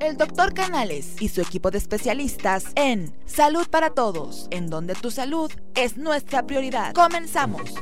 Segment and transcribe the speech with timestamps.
[0.00, 5.10] el doctor Canales y su equipo de especialistas en Salud para Todos, en donde tu
[5.10, 6.92] salud es nuestra prioridad.
[6.94, 7.74] Comenzamos.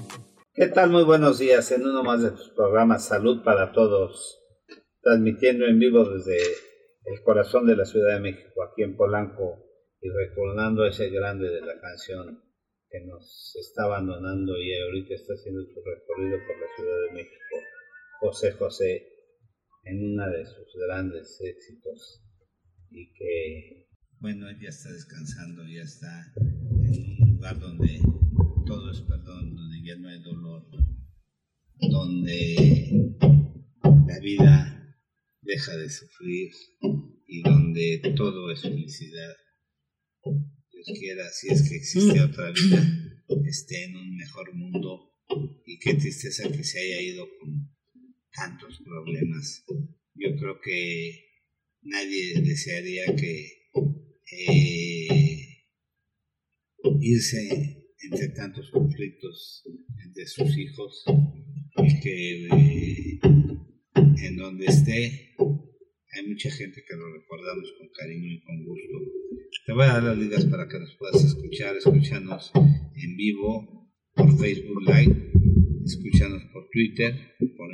[0.53, 0.90] ¿Qué tal?
[0.90, 4.40] Muy buenos días en uno más de tus programas Salud para Todos,
[5.03, 6.38] transmitiendo en vivo desde
[7.06, 9.58] el corazón de la Ciudad de México, aquí en Polanco,
[10.01, 12.42] y recordando ese grande de la canción
[12.88, 17.56] que nos está abandonando y ahorita está haciendo su recorrido por la Ciudad de México,
[18.20, 19.13] José José,
[19.87, 22.23] en una de sus grandes éxitos
[22.91, 23.88] y que,
[24.20, 28.01] bueno, ya está descansando, ya está en un lugar donde
[28.66, 30.66] todo es perdón, donde ya no hay dolor,
[31.80, 33.16] donde
[34.06, 34.97] la vida
[35.42, 36.51] deja de sufrir
[37.27, 39.34] y donde todo es felicidad.
[40.73, 42.83] Dios quiera, si es que existe otra vida,
[43.47, 45.11] esté en un mejor mundo
[45.66, 47.73] y qué tristeza que se haya ido con
[48.34, 49.65] tantos problemas.
[50.15, 51.25] Yo creo que
[51.83, 53.48] nadie desearía que
[54.33, 55.65] eh,
[57.00, 59.64] irse entre tantos conflictos
[60.05, 61.05] entre sus hijos
[61.78, 63.19] y que eh,
[63.94, 65.34] en donde esté
[66.16, 68.98] hay mucha gente que lo recordamos con cariño y con gusto.
[69.66, 74.39] Te voy a dar las ligas para que nos puedas escuchar, escúchanos en vivo por
[74.39, 75.34] Facebook Live
[75.84, 77.14] escúchanos por Twitter,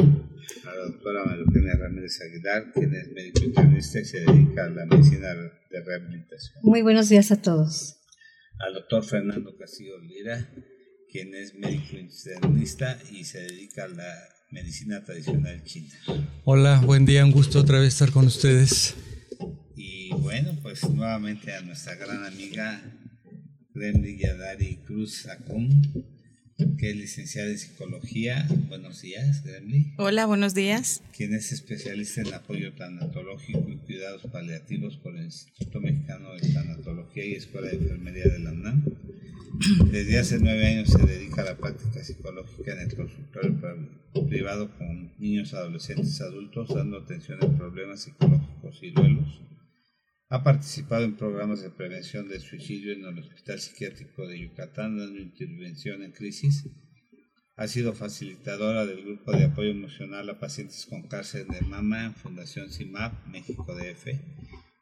[0.65, 4.85] a la doctora María Ramírez Aguilar, quien es médico internista y se dedica a la
[4.85, 5.33] medicina
[5.69, 6.59] de rehabilitación.
[6.63, 7.97] Muy buenos días a todos.
[8.59, 10.49] Al doctor Fernando Castillo Lira,
[11.11, 14.13] quien es médico internista y se dedica a la
[14.51, 15.93] medicina tradicional china.
[16.43, 18.95] Hola, buen día, un gusto otra vez estar con ustedes.
[19.75, 22.81] Y bueno, pues nuevamente a nuestra gran amiga
[23.73, 25.69] Glendy Yadari Cruz Acum,
[26.77, 28.47] que es licenciada en psicología.
[28.67, 29.93] Buenos días, Gremlin.
[29.97, 31.01] Hola, buenos días.
[31.15, 37.25] Quien es especialista en apoyo tanatológico y cuidados paliativos por el Instituto Mexicano de Tanatología
[37.25, 38.83] y Escuela de Enfermería de la UNAM.
[39.91, 43.89] Desde hace nueve años se dedica a la práctica psicológica en el consultorio
[44.27, 49.39] privado con niños, adolescentes, adultos, dando atención a problemas psicológicos y duelos
[50.31, 55.19] ha participado en programas de prevención del suicidio en el Hospital Psiquiátrico de Yucatán, dando
[55.19, 56.69] intervención en crisis.
[57.55, 62.13] Ha sido facilitadora del grupo de apoyo emocional a pacientes con cáncer de mama en
[62.13, 64.07] Fundación CIMAP, México DF.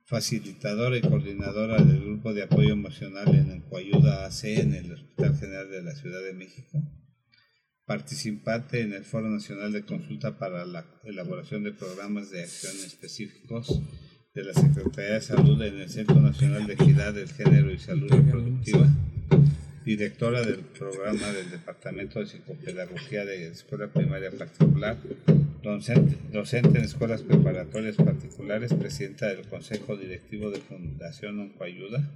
[0.04, 5.70] Facilitadora y coordinadora del grupo de apoyo emocional en Encoayuda AC en el Hospital General
[5.70, 6.84] de la Ciudad de México.
[7.86, 13.82] Participante en el Foro Nacional de Consulta para la elaboración de programas de acción específicos
[14.38, 18.08] de la Secretaría de Salud en el Centro Nacional de Equidad del Género y Salud
[18.08, 18.88] Reproductiva,
[19.84, 24.96] directora del programa del Departamento de Psicopedagogía de Escuela Primaria Particular,
[25.64, 32.08] docente, en escuelas preparatorias particulares, presidenta del Consejo Directivo de Fundación Oncoayuda,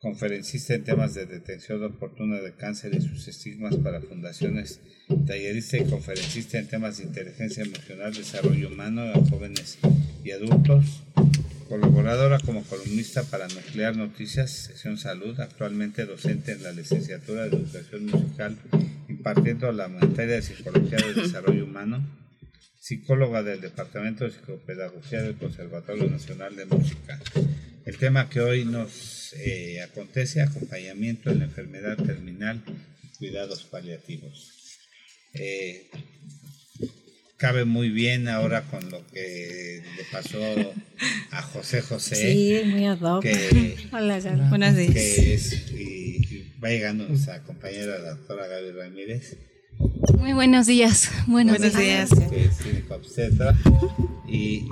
[0.00, 4.80] conferencista en temas de detención oportuna de cáncer y sus estigmas para fundaciones,
[5.26, 9.78] tallerista y conferencista en temas de inteligencia emocional, desarrollo humano a jóvenes
[10.22, 11.02] y adultos,
[11.68, 18.06] colaboradora como columnista para Nuclear Noticias, sección salud, actualmente docente en la licenciatura de Educación
[18.06, 18.56] Musical,
[19.08, 22.06] impartiendo la materia de Psicología del Desarrollo Humano,
[22.78, 27.20] psicóloga del Departamento de Psicopedagogía del Conservatorio Nacional de Música.
[27.88, 32.62] El tema que hoy nos eh, acontece, acompañamiento en la enfermedad terminal
[33.02, 34.52] y cuidados paliativos.
[35.32, 35.88] Eh,
[37.38, 40.38] cabe muy bien ahora con lo que le pasó
[41.30, 42.16] a José José.
[42.16, 43.24] Sí, muy ad hoc.
[43.92, 44.20] Hola,
[44.50, 44.92] buenos días.
[44.92, 49.38] Que es, y, va llegando nuestra compañera la doctora Gaby Ramírez.
[50.18, 51.10] Muy buenos días.
[51.26, 52.10] Buenos, días.
[52.28, 52.58] Que es.
[54.28, 54.68] Y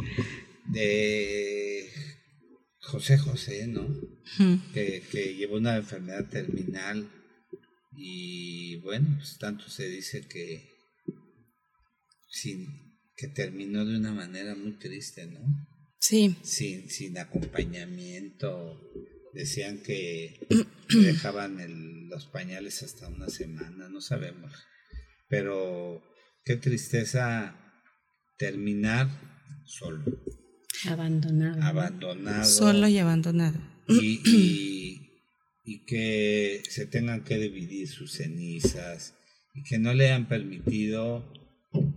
[0.66, 1.86] de
[2.86, 3.86] José José, ¿no?
[4.72, 7.10] que, que llevó una enfermedad terminal
[7.96, 10.76] y bueno, pues tanto se dice que
[12.28, 12.86] sin
[13.16, 15.40] que terminó de una manera muy triste, ¿no?
[15.98, 16.36] Sí.
[16.42, 18.78] Sin, sin acompañamiento.
[19.32, 20.46] Decían que
[20.90, 24.52] dejaban los pañales hasta una semana, no sabemos.
[25.28, 26.02] Pero
[26.44, 27.56] qué tristeza
[28.38, 29.08] terminar
[29.64, 30.04] solo.
[30.88, 31.62] Abandonado.
[31.62, 32.44] Abandonado.
[32.44, 33.58] Solo y abandonado.
[33.88, 34.20] y,
[35.64, 39.14] y, que se tengan que dividir sus cenizas
[39.54, 41.24] y que no le han permitido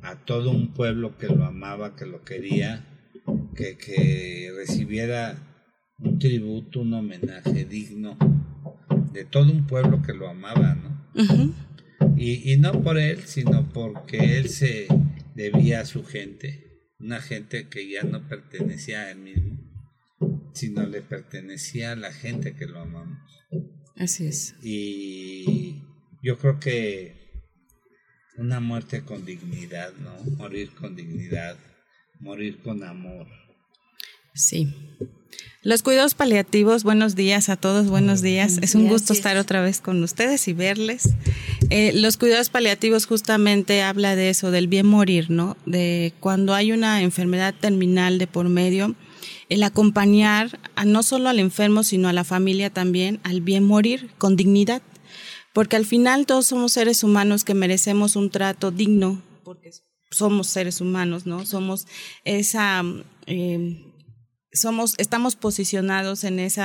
[0.01, 2.85] a todo un pueblo que lo amaba, que lo quería,
[3.55, 5.65] que, que recibiera
[5.99, 8.17] un tributo, un homenaje digno
[9.11, 10.99] de todo un pueblo que lo amaba, ¿no?
[12.17, 14.87] y, y, no por él, sino porque él se
[15.35, 16.68] debía a su gente,
[16.99, 19.57] una gente que ya no pertenecía a él mismo,
[20.53, 23.19] sino le pertenecía a la gente que lo amamos.
[23.95, 24.55] Así es.
[24.61, 25.83] Y
[26.21, 27.19] yo creo que
[28.37, 30.15] una muerte con dignidad, ¿no?
[30.37, 31.57] Morir con dignidad,
[32.19, 33.27] morir con amor.
[34.33, 34.67] Sí.
[35.61, 38.59] Los cuidados paliativos, buenos días a todos, buenos días.
[38.61, 41.09] Es un gusto estar otra vez con ustedes y verles.
[41.69, 45.57] Eh, los cuidados paliativos justamente habla de eso, del bien morir, ¿no?
[45.65, 48.95] De cuando hay una enfermedad terminal de por medio,
[49.49, 54.11] el acompañar a no solo al enfermo, sino a la familia también al bien morir
[54.17, 54.81] con dignidad.
[55.53, 59.71] Porque al final todos somos seres humanos que merecemos un trato digno, porque
[60.09, 61.45] somos seres humanos, ¿no?
[61.45, 61.85] Somos
[62.23, 62.81] esa...
[63.27, 63.85] Eh,
[64.53, 66.61] somos, estamos posicionados en ese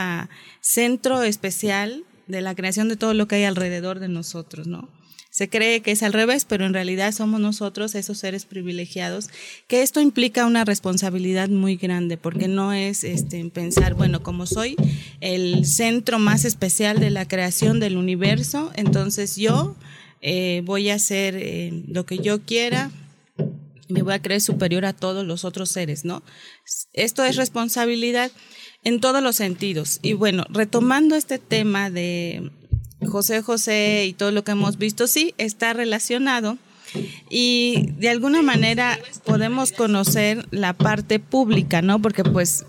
[0.60, 4.88] centro especial de la creación de todo lo que hay alrededor de nosotros, ¿no?
[5.30, 9.30] Se cree que es al revés, pero en realidad somos nosotros esos seres privilegiados,
[9.66, 14.76] que esto implica una responsabilidad muy grande, porque no es este, pensar, bueno, como soy
[15.20, 19.74] el centro más especial de la creación del universo, entonces yo
[20.20, 22.92] eh, voy a hacer eh, lo que yo quiera,
[23.88, 26.22] me voy a creer superior a todos los otros seres, ¿no?
[26.92, 28.30] Esto es responsabilidad
[28.82, 29.98] en todos los sentidos.
[30.02, 32.50] Y bueno, retomando este tema de
[33.06, 36.58] José José y todo lo que hemos visto, sí, está relacionado.
[37.28, 42.00] Y de alguna manera podemos conocer la parte pública, ¿no?
[42.00, 42.64] Porque pues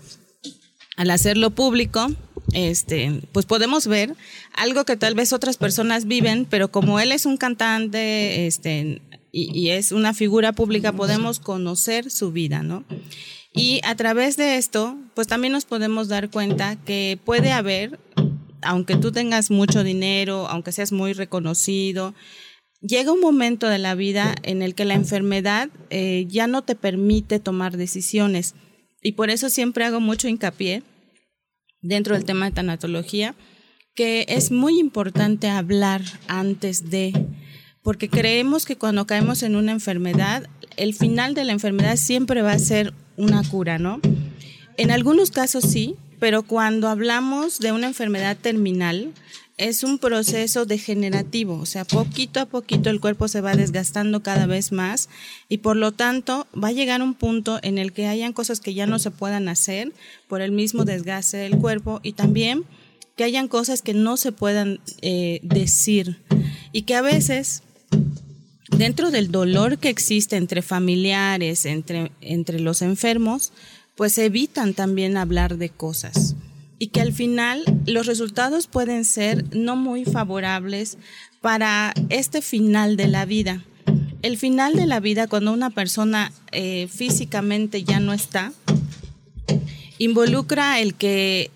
[0.96, 2.08] al hacerlo público,
[2.52, 4.14] este, pues podemos ver
[4.54, 9.02] algo que tal vez otras personas viven, pero como él es un cantante, este,
[9.38, 12.84] y, es una figura pública, podemos conocer su vida, ¿no?
[13.52, 17.98] Y a través de esto, pues también nos podemos dar cuenta que puede haber
[18.62, 22.14] aunque tú tengas mucho dinero, aunque seas muy reconocido,
[22.80, 26.74] llega un momento de la vida en el que la enfermedad eh, ya no te
[26.74, 28.54] permite tomar decisiones.
[29.02, 30.82] Y por eso siempre hago mucho hincapié
[31.80, 33.34] dentro del tema de tanatología,
[33.94, 37.12] que es muy importante hablar antes de,
[37.86, 42.50] porque creemos que cuando caemos en una enfermedad, el final de la enfermedad siempre va
[42.50, 44.00] a ser una cura, ¿no?
[44.76, 49.12] En algunos casos sí, pero cuando hablamos de una enfermedad terminal,
[49.56, 54.46] es un proceso degenerativo, o sea, poquito a poquito el cuerpo se va desgastando cada
[54.46, 55.08] vez más
[55.48, 58.74] y por lo tanto va a llegar un punto en el que hayan cosas que
[58.74, 59.92] ya no se puedan hacer
[60.26, 62.64] por el mismo desgaste del cuerpo y también
[63.14, 66.20] que hayan cosas que no se puedan eh, decir
[66.72, 67.62] y que a veces
[68.70, 73.52] dentro del dolor que existe entre familiares, entre, entre los enfermos,
[73.94, 76.36] pues evitan también hablar de cosas
[76.78, 80.98] y que al final los resultados pueden ser no muy favorables
[81.40, 83.64] para este final de la vida.
[84.22, 88.52] El final de la vida, cuando una persona eh, físicamente ya no está,
[89.98, 91.50] involucra el que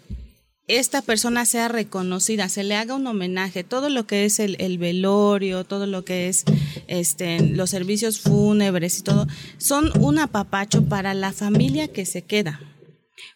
[0.78, 5.64] esta persona sea reconocida, se le haga un homenaje, todo lo que es el, velorio,
[5.64, 6.44] todo lo que es
[6.86, 9.26] este, los servicios fúnebres y todo,
[9.58, 12.60] son un apapacho para la familia que se queda.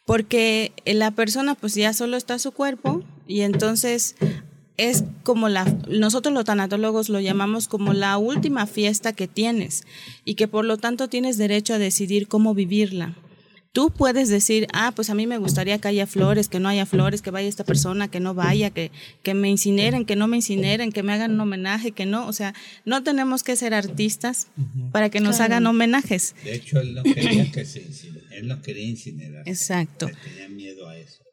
[0.06, 4.16] Porque la persona pues ya solo está su cuerpo y entonces
[4.76, 9.84] es como la, nosotros los tanatólogos lo llamamos como la última fiesta que tienes
[10.24, 13.16] y que por lo tanto tienes derecho a decidir cómo vivirla.
[13.74, 16.86] Tú puedes decir, ah, pues a mí me gustaría que haya flores, que no haya
[16.86, 18.92] flores, que vaya esta persona, que no vaya, que,
[19.24, 22.28] que me incineren, que no me incineren, que me hagan un homenaje, que no.
[22.28, 22.54] O sea,
[22.84, 24.46] no tenemos que ser artistas
[24.92, 26.36] para que nos hagan homenajes.
[26.44, 27.84] De hecho, él no quería que se
[28.30, 29.42] él no quería incinerar.
[29.48, 30.08] Exacto.
[30.22, 31.23] tenía miedo a eso.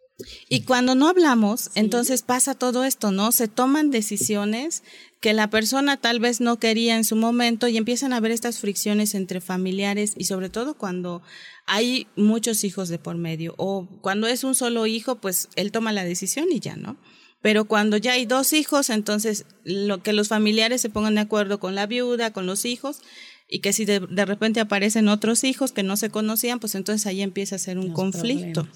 [0.49, 3.31] Y cuando no hablamos, entonces pasa todo esto, ¿no?
[3.31, 4.83] Se toman decisiones
[5.19, 8.59] que la persona tal vez no quería en su momento y empiezan a haber estas
[8.59, 11.21] fricciones entre familiares y sobre todo cuando
[11.67, 15.93] hay muchos hijos de por medio o cuando es un solo hijo, pues él toma
[15.93, 16.97] la decisión y ya, ¿no?
[17.41, 21.59] Pero cuando ya hay dos hijos, entonces lo que los familiares se pongan de acuerdo
[21.59, 23.01] con la viuda, con los hijos,
[23.49, 27.21] y que si de, repente aparecen otros hijos que no se conocían, pues entonces ahí
[27.21, 28.67] empieza a ser un conflicto.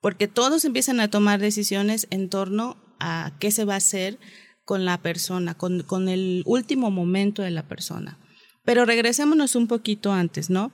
[0.00, 4.18] Porque todos empiezan a tomar decisiones en torno a qué se va a hacer
[4.64, 8.18] con la persona, con, con el último momento de la persona.
[8.64, 10.72] Pero regresémonos un poquito antes, ¿no?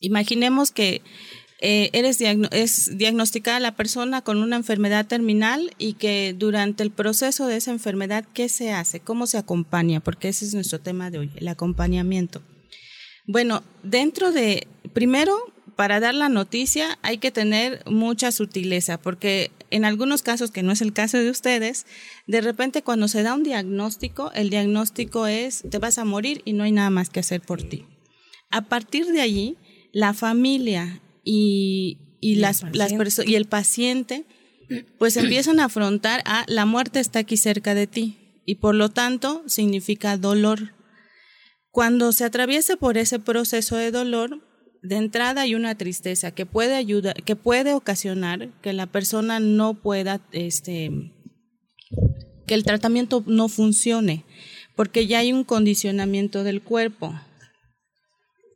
[0.00, 1.02] Imaginemos que
[1.64, 7.46] eh, eres es diagnosticada la persona con una enfermedad terminal y que durante el proceso
[7.46, 8.98] de esa enfermedad, ¿qué se hace?
[8.98, 10.00] ¿Cómo se acompaña?
[10.00, 12.42] Porque ese es nuestro tema de hoy, el acompañamiento.
[13.26, 15.36] Bueno, dentro de, primero,
[15.76, 20.72] para dar la noticia hay que tener mucha sutileza, porque en algunos casos, que no
[20.72, 21.86] es el caso de ustedes,
[22.26, 26.52] de repente cuando se da un diagnóstico, el diagnóstico es, te vas a morir y
[26.52, 27.86] no hay nada más que hacer por ti.
[28.50, 29.56] A partir de allí,
[29.92, 32.92] la familia y, y, las, las
[33.26, 34.24] y el paciente,
[34.98, 38.90] pues empiezan a afrontar a la muerte está aquí cerca de ti y por lo
[38.90, 40.74] tanto significa dolor.
[41.72, 44.42] Cuando se atraviesa por ese proceso de dolor,
[44.82, 49.72] de entrada hay una tristeza que puede ayudar, que puede ocasionar que la persona no
[49.72, 50.90] pueda, este,
[52.46, 54.26] que el tratamiento no funcione,
[54.76, 57.18] porque ya hay un condicionamiento del cuerpo.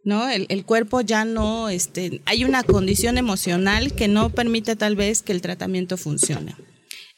[0.04, 0.28] ¿no?
[0.28, 5.32] El, cuerpo ya no, este, hay una condición emocional que no permite tal vez que
[5.32, 6.54] el tratamiento funcione.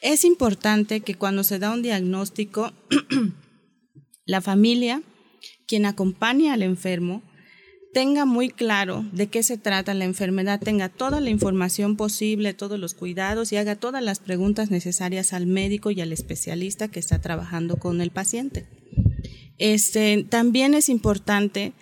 [0.01, 2.71] Es importante que cuando se da un diagnóstico,
[4.25, 5.03] la familia,
[5.67, 7.23] quien acompaña al enfermo,
[7.93, 12.79] tenga muy claro de qué se trata la enfermedad, tenga toda la información posible, todos
[12.79, 17.19] los cuidados y haga todas las preguntas necesarias al médico y al especialista que está
[17.19, 18.67] trabajando con el paciente.
[19.57, 21.73] Este, también es importante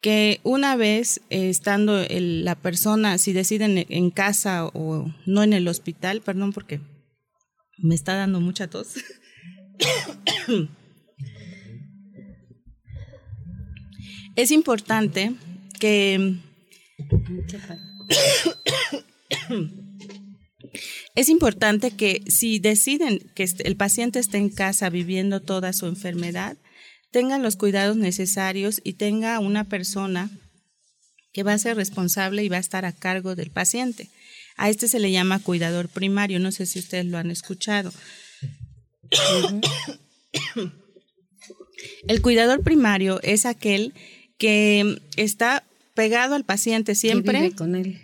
[0.00, 5.66] que una vez eh, estando la persona, si deciden en casa o no en el
[5.66, 6.80] hospital, perdón porque
[7.78, 8.96] me está dando mucha tos.
[14.36, 15.34] Es importante
[15.78, 16.36] que
[21.14, 26.56] es importante que si deciden que el paciente esté en casa viviendo toda su enfermedad,
[27.12, 30.30] tengan los cuidados necesarios y tenga una persona
[31.32, 34.08] que va a ser responsable y va a estar a cargo del paciente.
[34.56, 37.92] A este se le llama cuidador primario, no sé si ustedes lo han escuchado.
[42.06, 43.94] El cuidador primario es aquel
[44.38, 45.64] que está
[45.94, 47.40] pegado al paciente siempre.
[47.40, 48.00] vive con él.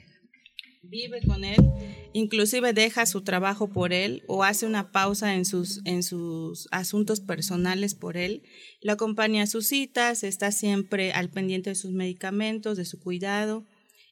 [0.83, 1.71] Vive con él
[2.13, 7.21] inclusive deja su trabajo por él o hace una pausa en sus, en sus asuntos
[7.21, 8.43] personales por él,
[8.83, 13.65] lo acompaña a sus citas, está siempre al pendiente de sus medicamentos, de su cuidado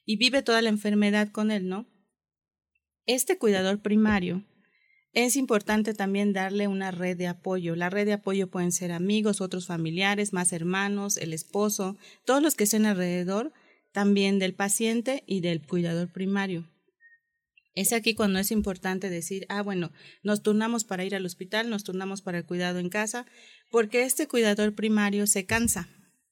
[0.05, 1.87] y vive toda la enfermedad con él, ¿no?
[3.05, 4.45] Este cuidador primario
[5.13, 7.75] es importante también darle una red de apoyo.
[7.75, 12.55] La red de apoyo pueden ser amigos, otros familiares, más hermanos, el esposo, todos los
[12.55, 13.51] que estén alrededor
[13.91, 16.69] también del paciente y del cuidador primario.
[17.75, 21.83] Es aquí cuando es importante decir, ah, bueno, nos turnamos para ir al hospital, nos
[21.83, 23.25] turnamos para el cuidado en casa,
[23.71, 25.89] porque este cuidador primario se cansa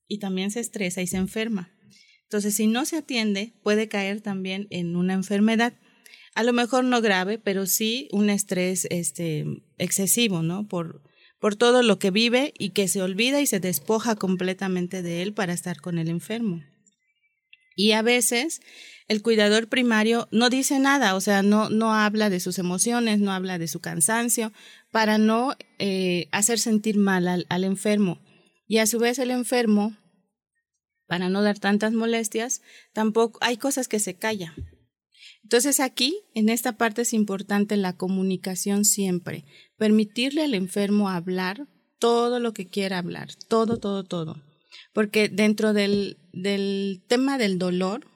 [0.07, 1.71] y también se estresa y se enferma.
[2.23, 5.73] Entonces, si no se atiende, puede caer también en una enfermedad.
[6.37, 9.43] A lo mejor no grave, pero sí un estrés este,
[9.79, 10.67] excesivo, ¿no?
[10.67, 11.01] Por,
[11.39, 15.33] por todo lo que vive y que se olvida y se despoja completamente de él
[15.33, 16.61] para estar con el enfermo.
[17.75, 18.61] Y a veces
[19.07, 23.31] el cuidador primario no dice nada, o sea, no, no habla de sus emociones, no
[23.31, 24.53] habla de su cansancio,
[24.91, 28.21] para no eh, hacer sentir mal al, al enfermo.
[28.67, 29.97] Y a su vez el enfermo,
[31.07, 32.61] para no dar tantas molestias,
[32.93, 34.76] tampoco hay cosas que se callan.
[35.47, 39.45] Entonces aquí, en esta parte es importante la comunicación siempre,
[39.77, 44.43] permitirle al enfermo hablar todo lo que quiera hablar, todo, todo, todo.
[44.91, 48.07] Porque dentro del, del tema del dolor,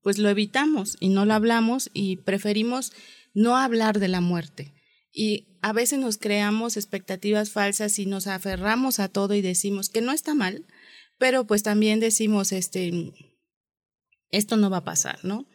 [0.00, 2.92] pues lo evitamos y no lo hablamos y preferimos
[3.34, 4.72] no hablar de la muerte.
[5.12, 10.00] Y a veces nos creamos expectativas falsas y nos aferramos a todo y decimos que
[10.00, 10.64] no está mal,
[11.18, 13.12] pero pues también decimos, este,
[14.30, 15.46] esto no va a pasar, ¿no?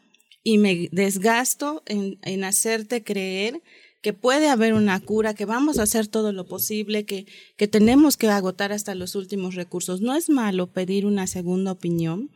[0.44, 3.62] Y me desgasto en, en hacerte creer
[4.04, 8.18] que puede haber una cura, que vamos a hacer todo lo posible, que, que tenemos
[8.18, 10.02] que agotar hasta los últimos recursos.
[10.02, 12.30] No es malo pedir una segunda opinión,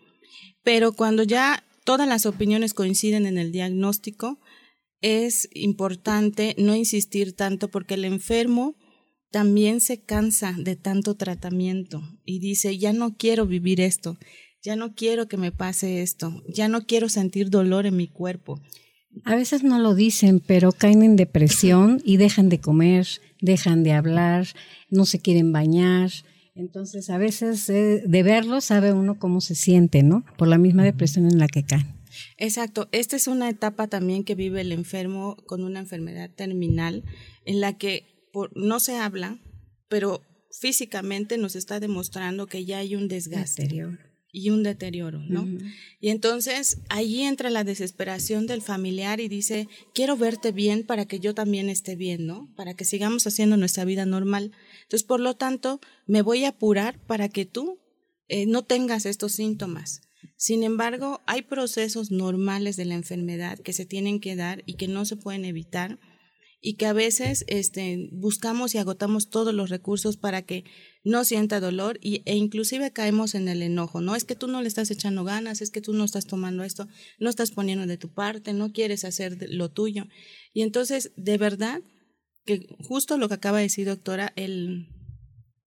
[0.64, 4.40] pero cuando ya todas las opiniones coinciden en el diagnóstico,
[5.02, 8.76] es importante no insistir tanto porque el enfermo
[9.30, 14.18] también se cansa de tanto tratamiento y dice, ya no quiero vivir esto,
[14.64, 18.62] ya no quiero que me pase esto, ya no quiero sentir dolor en mi cuerpo.
[19.24, 23.08] A veces no lo dicen, pero caen en depresión y dejan de comer,
[23.42, 24.48] dejan de hablar,
[24.90, 26.12] no se quieren bañar,
[26.58, 30.26] entonces, a veces eh, de verlo sabe uno cómo se siente, ¿no?
[30.38, 31.86] Por la misma depresión en la que cae.
[32.38, 32.90] Exacto.
[32.92, 37.04] Esta es una etapa también que vive el enfermo con una enfermedad terminal
[37.46, 38.08] en la que
[38.56, 39.40] no se habla,
[39.88, 40.22] pero
[40.52, 43.70] físicamente nos está demostrando que ya hay un desgaste.
[44.32, 45.48] Y un deterioro, ¿no?
[46.00, 51.20] Y entonces ahí entra la desesperación del familiar y dice, quiero verte bien para que
[51.20, 52.52] yo también esté bien, ¿no?
[52.56, 54.52] Para que sigamos haciendo nuestra vida normal.
[54.84, 57.80] Entonces, por lo tanto, me voy a apurar para que tú
[58.28, 60.02] eh, no tengas estos síntomas.
[60.36, 64.88] Sin embargo, hay procesos normales de la enfermedad que se tienen que dar y que
[64.88, 66.00] no se pueden evitar
[66.60, 70.64] y que a veces este, buscamos y agotamos todos los recursos para que
[71.08, 74.16] no sienta dolor y, e inclusive caemos en el enojo, ¿no?
[74.16, 76.88] Es que tú no le estás echando ganas, es que tú no estás tomando esto,
[77.20, 80.06] no estás poniendo de tu parte, no quieres hacer lo tuyo.
[80.54, 81.82] Y entonces, de verdad,
[82.46, 84.88] que justo lo que acaba de decir doctora, el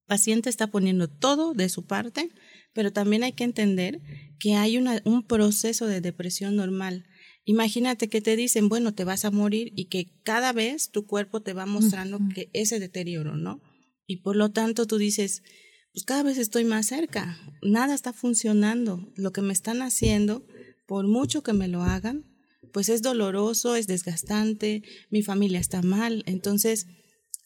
[0.07, 2.31] paciente está poniendo todo de su parte,
[2.73, 4.01] pero también hay que entender
[4.39, 7.05] que hay una, un proceso de depresión normal
[7.45, 11.41] Imagínate que te dicen, bueno, te vas a morir y que cada vez tu cuerpo
[11.41, 13.61] te va mostrando que ese deterioro, ¿no?
[14.11, 15.45] Y por lo tanto tú dices,
[15.93, 20.45] pues cada vez estoy más cerca, nada está funcionando, lo que me están haciendo,
[20.89, 22.25] por mucho que me lo hagan,
[22.73, 26.25] pues es doloroso, es desgastante, mi familia está mal.
[26.27, 26.89] Entonces,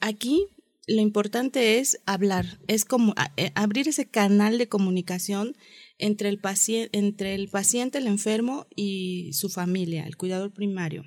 [0.00, 0.46] aquí
[0.86, 5.58] lo importante es hablar, es como eh, abrir ese canal de comunicación
[5.98, 11.04] entre el, paciente, entre el paciente, el enfermo y su familia, el cuidador primario.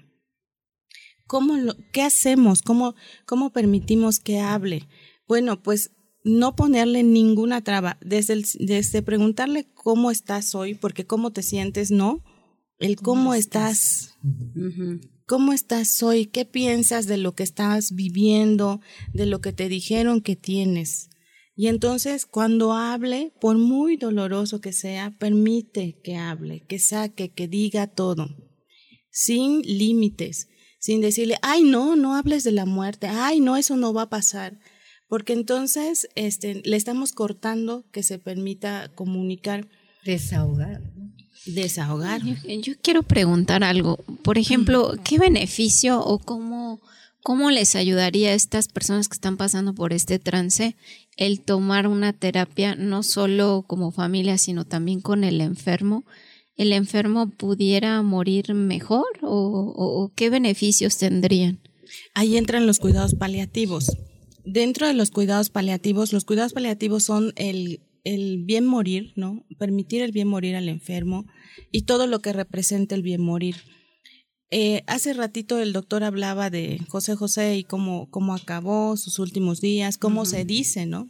[1.25, 2.61] ¿Cómo lo, ¿Qué hacemos?
[2.61, 2.93] ¿Cómo,
[3.25, 4.87] ¿Cómo permitimos que hable?
[5.27, 5.91] Bueno, pues
[6.23, 12.23] no ponerle ninguna traba, desde, desde preguntarle cómo estás hoy, porque cómo te sientes, no,
[12.79, 14.17] el cómo, estás.
[15.25, 16.25] ¿Cómo estás hoy?
[16.25, 18.81] ¿Qué piensas de lo que estás viviendo,
[19.13, 21.09] de lo que te dijeron que tienes?
[21.55, 27.47] Y entonces cuando hable, por muy doloroso que sea, permite que hable, que saque, que
[27.47, 28.27] diga todo,
[29.09, 33.91] sin límites, sin decirle, ay, no, no hables de la muerte, ay, no, eso no
[33.91, 34.59] va a pasar,
[35.07, 39.67] porque entonces este, le estamos cortando que se permita comunicar.
[40.03, 40.81] Desahogar.
[41.45, 42.21] Desahogar.
[42.23, 43.97] yo quiero preguntar algo.
[44.23, 46.81] Por ejemplo, ¿qué beneficio o cómo
[47.27, 50.77] ¿Cómo les ayudaría a estas personas que están pasando por este trance
[51.17, 56.05] el tomar una terapia no solo como familia, sino también con el enfermo?
[56.55, 61.59] ¿El enfermo pudiera morir mejor o, qué beneficios tendrían?
[62.13, 63.91] Ahí entran los cuidados paliativos.
[64.49, 69.45] Dentro de los cuidados paliativos, los cuidados paliativos son el, el bien morir, ¿no?
[69.59, 71.25] Permitir el bien morir al enfermo
[71.69, 73.57] y todo lo que representa el bien morir.
[74.49, 79.59] Eh, hace ratito el doctor hablaba de José José y cómo, cómo acabó sus últimos
[79.59, 81.09] días, cómo se dice, ¿no?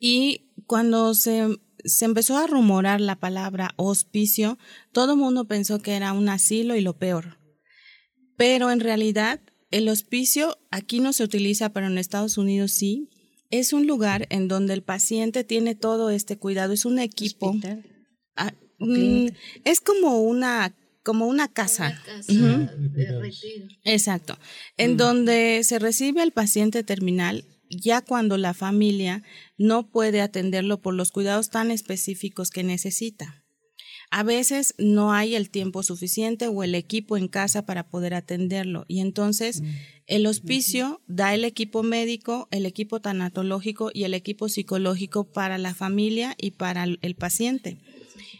[0.00, 1.46] Y cuando se,
[1.84, 4.58] se empezó a rumorar la palabra hospicio,
[4.90, 7.38] todo el mundo pensó que era un asilo y lo peor.
[8.36, 9.40] Pero en realidad
[9.70, 13.08] el hospicio aquí no se utiliza, pero en Estados Unidos sí.
[13.50, 17.54] Es un lugar en donde el paciente tiene todo este cuidado, es un equipo.
[18.36, 19.26] Ah, mm,
[19.64, 22.00] es como una como una casa.
[23.84, 24.38] Exacto.
[24.76, 29.22] En donde se recibe al paciente terminal ya cuando la familia
[29.56, 33.39] no puede atenderlo por los cuidados tan específicos que necesita.
[34.10, 38.84] A veces no hay el tiempo suficiente o el equipo en casa para poder atenderlo
[38.88, 39.62] y entonces
[40.08, 45.74] el hospicio da el equipo médico, el equipo tanatológico y el equipo psicológico para la
[45.74, 47.78] familia y para el paciente.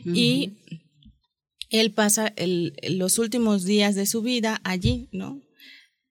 [0.04, 0.54] Y
[1.70, 2.34] él pasa
[2.88, 5.40] los últimos días de su vida allí, ¿no?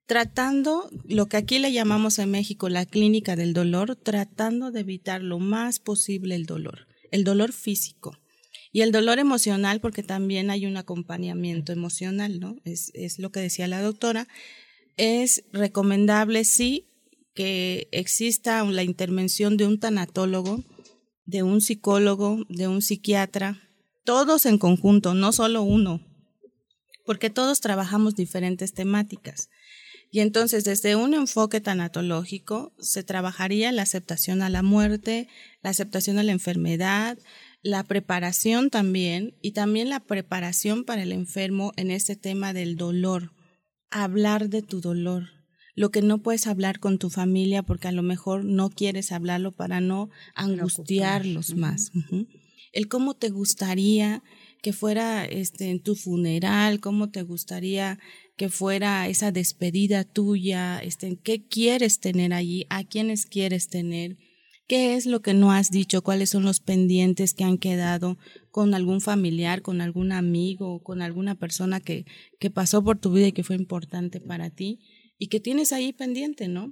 [0.06, 5.22] Tratando lo que aquí le llamamos en México la clínica del dolor, tratando de evitar
[5.22, 8.17] lo más posible el dolor, el dolor físico.
[8.72, 12.58] Y el dolor emocional, porque también hay un acompañamiento emocional, ¿no?
[12.66, 14.28] Es, lo que decía la doctora.
[14.96, 16.86] Es recomendable, sí,
[17.34, 20.64] que exista la intervención de un tanatólogo,
[21.26, 23.62] de un psicólogo, de un psiquiatra,
[24.04, 26.02] todos en conjunto, no solo uno,
[27.06, 29.50] porque todos trabajamos diferentes temáticas.
[30.12, 35.28] Y entonces, desde un enfoque tanatológico, se trabajaría la aceptación a la muerte,
[35.62, 37.18] la aceptación a la enfermedad,
[37.62, 43.34] la preparación también, y también la preparación para el enfermo en este tema del dolor,
[43.91, 45.30] hablar de tu dolor,
[45.76, 49.52] lo que no puedes hablar con tu familia porque a lo mejor no quieres hablarlo
[49.52, 51.91] para no angustiarlos más.
[52.74, 54.24] el cómo te gustaría
[54.62, 57.98] que fuera este en tu funeral, cómo te gustaría
[58.36, 64.17] que fuera esa despedida tuya, este, qué quieres tener allí, a quiénes quieres tener,
[64.70, 68.20] qué es lo que no has dicho, cuáles son los pendientes que han quedado
[68.52, 72.06] con algún familiar, con algún amigo, con alguna persona que,
[72.40, 74.80] que pasó por tu vida y que fue importante para ti
[75.18, 76.72] y que tienes ahí pendiente, ¿no?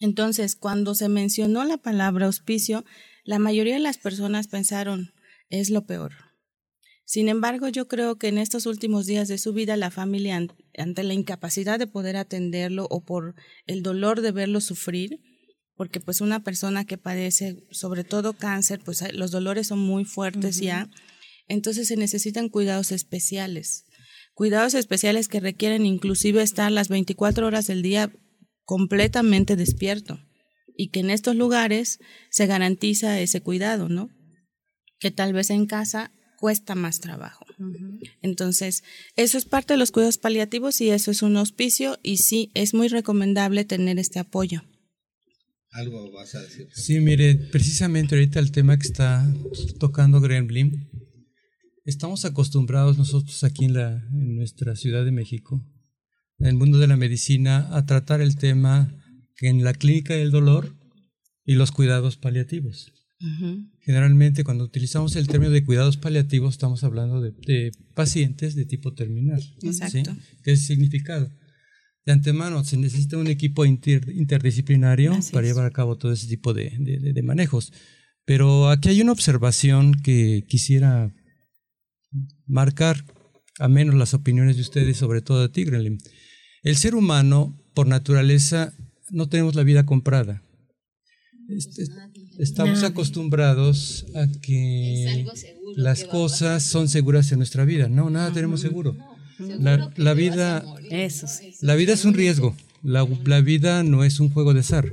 [0.00, 2.84] Entonces, cuando se mencionó la palabra auspicio,
[3.22, 5.12] la mayoría de las personas pensaron,
[5.48, 6.12] es lo peor.
[7.04, 10.44] Sin embargo, yo creo que en estos últimos días de su vida la familia,
[10.76, 15.20] ante la incapacidad de poder atenderlo o por el dolor de verlo sufrir,
[15.80, 20.58] porque pues una persona que padece sobre todo cáncer, pues los dolores son muy fuertes
[20.58, 20.90] ya,
[21.48, 23.86] entonces se necesitan cuidados especiales.
[24.34, 28.12] Cuidados especiales que requieren inclusive estar las 24 horas del día
[28.66, 30.20] completamente despierto
[30.76, 31.98] y que en estos lugares
[32.30, 34.10] se garantiza ese cuidado, ¿no?
[34.98, 37.46] Que tal vez en casa cuesta más trabajo.
[38.20, 38.84] Entonces,
[39.16, 42.74] eso es parte de los cuidados paliativos y eso es un hospicio y sí, es
[42.74, 44.60] muy recomendable tener este apoyo.
[45.72, 46.68] ¿Algo vas a decir?
[46.74, 49.32] Sí, mire, precisamente ahorita el tema que está
[49.78, 50.90] tocando Gremlin,
[51.84, 55.64] estamos acostumbrados nosotros aquí en, la, en nuestra Ciudad de México,
[56.38, 58.96] en el mundo de la medicina, a tratar el tema
[59.36, 60.76] que en la clínica del dolor
[61.44, 62.92] y los cuidados paliativos.
[63.80, 69.42] Generalmente cuando utilizamos el término de cuidados paliativos estamos hablando de, pacientes de tipo terminal.
[69.62, 70.16] Exacto.
[70.42, 71.30] ¿Qué es significado?
[72.06, 77.20] De antemano se necesita un equipo interdisciplinario para llevar a cabo todo ese tipo de,
[77.22, 77.72] manejos.
[78.24, 81.14] Pero aquí hay una observación que quisiera
[82.46, 83.04] marcar,
[83.58, 85.98] a menos las opiniones de ustedes, sobre todo de Tigre.
[86.62, 88.72] El ser humano, por naturaleza,
[89.10, 90.42] no tenemos la vida comprada.
[91.48, 91.84] Este,
[92.38, 95.26] estamos acostumbrados a que
[95.76, 97.88] las cosas son seguras en nuestra vida.
[97.88, 98.96] No, nada tenemos seguro.
[99.40, 100.64] La, vida,
[101.62, 102.54] la vida es un riesgo.
[102.82, 103.04] La,
[103.40, 104.92] vida no es un juego de azar.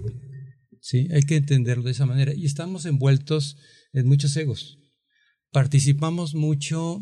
[0.81, 1.07] ¿sí?
[1.11, 2.33] Hay que entenderlo de esa manera.
[2.33, 3.57] Y estamos envueltos
[3.93, 4.79] en muchos egos.
[5.51, 7.01] Participamos mucho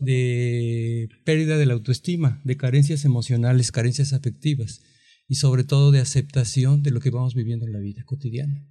[0.00, 4.80] de pérdida de la autoestima, de carencias emocionales, carencias afectivas
[5.28, 8.64] y sobre todo de aceptación de lo que vamos viviendo en la vida cotidiana.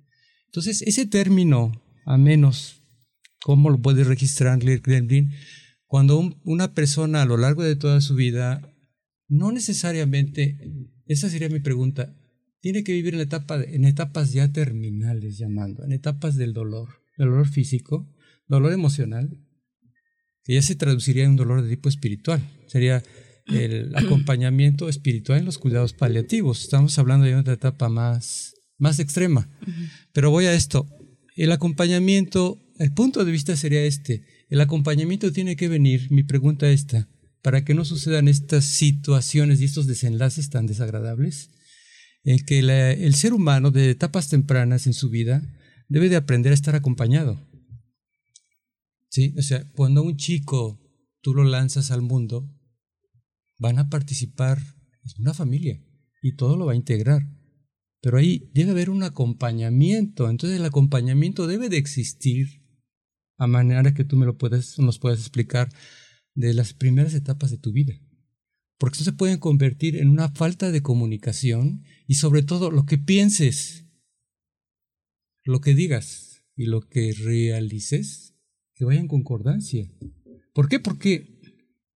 [0.45, 1.71] Entonces, ese término,
[2.06, 2.82] a menos,
[3.41, 5.32] ¿cómo lo puede registrar Gremlin?
[5.87, 8.73] Cuando una persona a lo largo de toda su vida,
[9.27, 10.57] no necesariamente,
[11.05, 12.15] esa sería mi pregunta,
[12.59, 17.47] tiene que vivir en, etapa, en etapas ya terminales, llamando, en etapas del dolor, dolor
[17.47, 18.11] físico,
[18.47, 19.39] dolor emocional,
[20.43, 22.41] que ya se traduciría en un dolor de tipo espiritual.
[22.67, 23.03] Sería
[23.47, 26.63] el acompañamiento espiritual en los cuidados paliativos.
[26.63, 29.49] Estamos hablando de una etapa más, más extrema.
[30.13, 30.87] Pero voy a esto.
[31.35, 34.25] El acompañamiento, el punto de vista sería este.
[34.49, 37.09] El acompañamiento tiene que venir, mi pregunta esta,
[37.41, 41.51] para que no sucedan estas situaciones y estos desenlaces tan desagradables,
[42.23, 45.41] en que el ser humano de etapas tempranas en su vida
[45.88, 47.47] debe de aprender a estar acompañado.
[49.09, 49.33] ¿Sí?
[49.38, 50.81] O sea, cuando un chico
[51.21, 52.51] tú lo lanzas al mundo,
[53.57, 55.81] van a participar en una familia
[56.21, 57.21] y todo lo va a integrar.
[58.01, 62.64] Pero ahí debe haber un acompañamiento, entonces el acompañamiento debe de existir
[63.37, 65.69] a manera que tú me lo puedes, nos puedas explicar
[66.33, 67.93] de las primeras etapas de tu vida.
[68.77, 72.97] Porque eso se puede convertir en una falta de comunicación y sobre todo lo que
[72.97, 73.85] pienses,
[75.43, 78.35] lo que digas y lo que realices,
[78.73, 79.89] que vaya en concordancia.
[80.53, 80.79] ¿Por qué?
[80.79, 81.39] Porque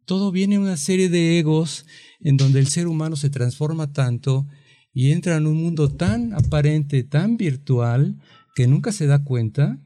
[0.06, 1.86] todo viene en una serie de egos
[2.20, 4.48] en donde el ser humano se transforma tanto
[4.94, 8.20] y entra en un mundo tan aparente, tan virtual,
[8.56, 9.80] que nunca se da cuenta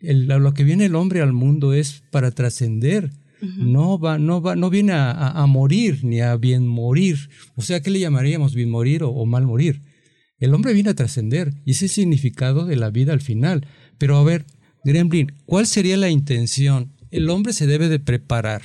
[0.00, 3.10] lo que viene el hombre al mundo es para trascender.
[3.40, 7.30] No va, no va, no viene a, morir ni a bien morir.
[7.54, 9.82] O sea, ¿qué le llamaríamos bien morir o, mal morir?
[10.38, 13.66] El hombre viene a trascender y ese es el significado de la vida al final.
[13.96, 14.44] Pero a ver,
[14.84, 16.92] Gremlin, ¿cuál sería la intención?
[17.10, 18.62] El hombre se debe de preparar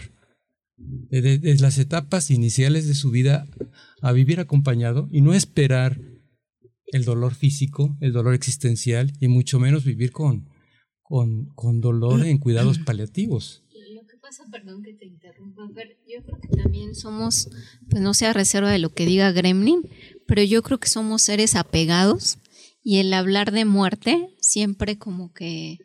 [0.77, 3.47] desde, las etapas iniciales de su vida
[4.01, 5.99] a vivir acompañado y no esperar
[6.87, 10.47] el dolor físico, el dolor existencial y mucho menos vivir con,
[11.55, 13.61] con, dolor en cuidados paliativos.
[13.93, 15.63] Lo que pasa, perdón que te interrumpa,
[16.07, 17.49] yo creo que también somos,
[17.89, 19.87] pues no sea reserva de lo que diga Gremlin,
[20.27, 22.39] pero yo creo que somos seres apegados
[22.83, 25.77] y el hablar de muerte siempre como que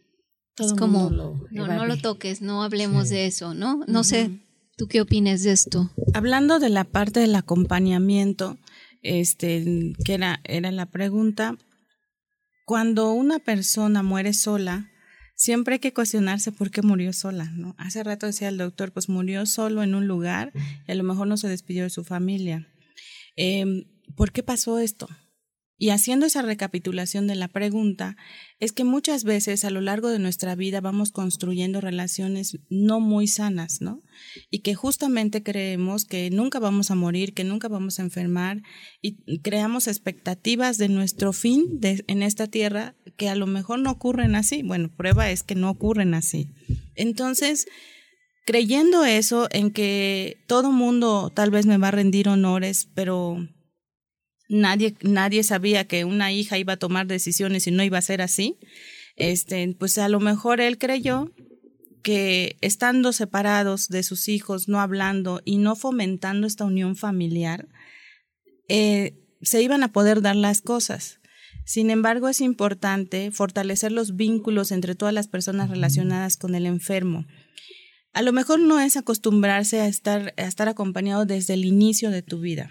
[0.59, 3.85] es como, no, no lo toques, no hablemos de eso, ¿no?
[3.87, 4.41] No sé,
[4.77, 5.91] ¿tú qué opinas de esto?
[6.14, 8.59] Hablando de la parte del acompañamiento,
[9.03, 11.57] este, que era, era la pregunta,
[12.64, 14.88] cuando una persona muere sola,
[15.38, 17.74] siempre hay que cuestionarse por qué murió sola, ¿no?
[17.79, 20.53] Hace rato decía el doctor, pues murió solo en un lugar
[20.87, 22.66] y a lo mejor no se despidió de su familia.
[23.37, 23.85] Em,
[24.16, 25.09] ¿Por qué pasó esto?
[25.81, 28.17] Y haciendo esa recapitulación de la pregunta,
[28.59, 33.29] es que muchas veces a lo largo de nuestra vida vamos construyendo relaciones no muy
[33.29, 34.03] sanas, ¿no?
[34.51, 38.62] Y que justamente creemos que nunca vamos a morir, que nunca vamos a enfermar
[39.01, 44.35] y creamos expectativas de nuestro fin en esta tierra que a lo mejor no ocurren
[44.35, 44.64] así.
[44.64, 46.49] Bueno, prueba es que no ocurren así.
[46.97, 47.67] Entonces,
[48.47, 53.47] creyendo eso, en que todo mundo tal vez me va a rendir honores, pero
[54.49, 58.23] nadie, nadie sabía que una hija iba a tomar decisiones y no iba a ser
[58.23, 58.59] así,
[59.17, 61.33] este, pues a lo mejor él creyó
[62.03, 67.69] que estando separados de sus hijos, no hablando y no fomentando esta unión familiar,
[68.69, 71.21] eh, se iban a poder dar las cosas.
[71.65, 77.27] Sin embargo, es importante fortalecer los vínculos entre todas las personas relacionadas con el enfermo.
[78.15, 82.23] A lo mejor no es acostumbrarse a estar, a estar acompañado desde el inicio de
[82.23, 82.71] tu vida,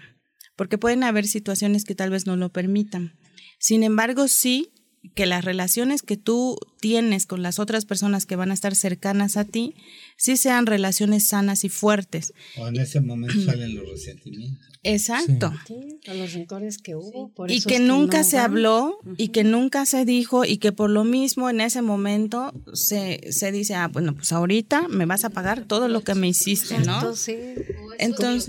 [0.58, 3.14] porque pueden haber situaciones que tal vez no lo permitan.
[3.60, 4.72] Sin embargo, sí
[5.14, 9.36] que las relaciones que tú tienes con las otras personas que van a estar cercanas
[9.36, 9.76] a ti,
[10.16, 12.32] sí sean relaciones sanas y fuertes.
[12.56, 14.66] O en ese momento salen los resentimientos.
[14.84, 15.52] Exacto.
[16.06, 17.32] los rencores que hubo.
[17.48, 21.50] y que, nunca se habló y que nunca se dijo y que por lo mismo
[21.50, 25.88] en ese momento se, se dice, ah, bueno, pues ahorita me vas a pagar todo
[25.88, 26.96] lo que me hiciste, ¿no?
[27.98, 28.48] Entonces,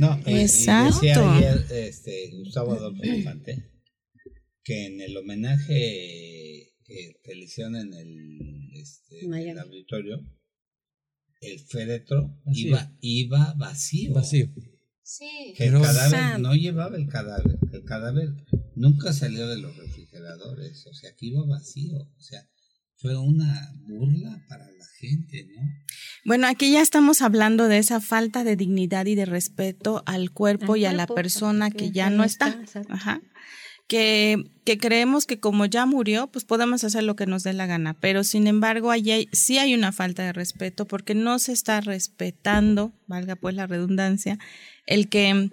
[0.00, 1.00] no, Exacto.
[1.00, 3.70] decía ayer este, Gustavo Adolfo Infante
[4.64, 10.26] que en el homenaje que le hicieron en el, este, el auditorio,
[11.40, 14.12] el féretro iba, iba vacío.
[14.14, 14.48] Vacío.
[15.56, 17.58] Que el cadáver no llevaba el cadáver.
[17.72, 18.30] El cadáver
[18.74, 20.86] nunca salió de los refrigeradores.
[20.86, 21.98] O sea, que iba vacío.
[22.00, 22.48] O sea,
[23.00, 25.62] fue una burla para la gente, ¿no?
[26.24, 30.76] Bueno, aquí ya estamos hablando de esa falta de dignidad y de respeto al cuerpo
[30.76, 32.60] y a la persona que ya no está.
[32.88, 33.22] Ajá.
[33.88, 37.66] Que, que, creemos que como ya murió, pues podemos hacer lo que nos dé la
[37.66, 37.94] gana.
[37.94, 42.92] Pero sin embargo, allí sí hay una falta de respeto porque no se está respetando,
[43.08, 44.38] valga pues la redundancia,
[44.86, 45.50] el que,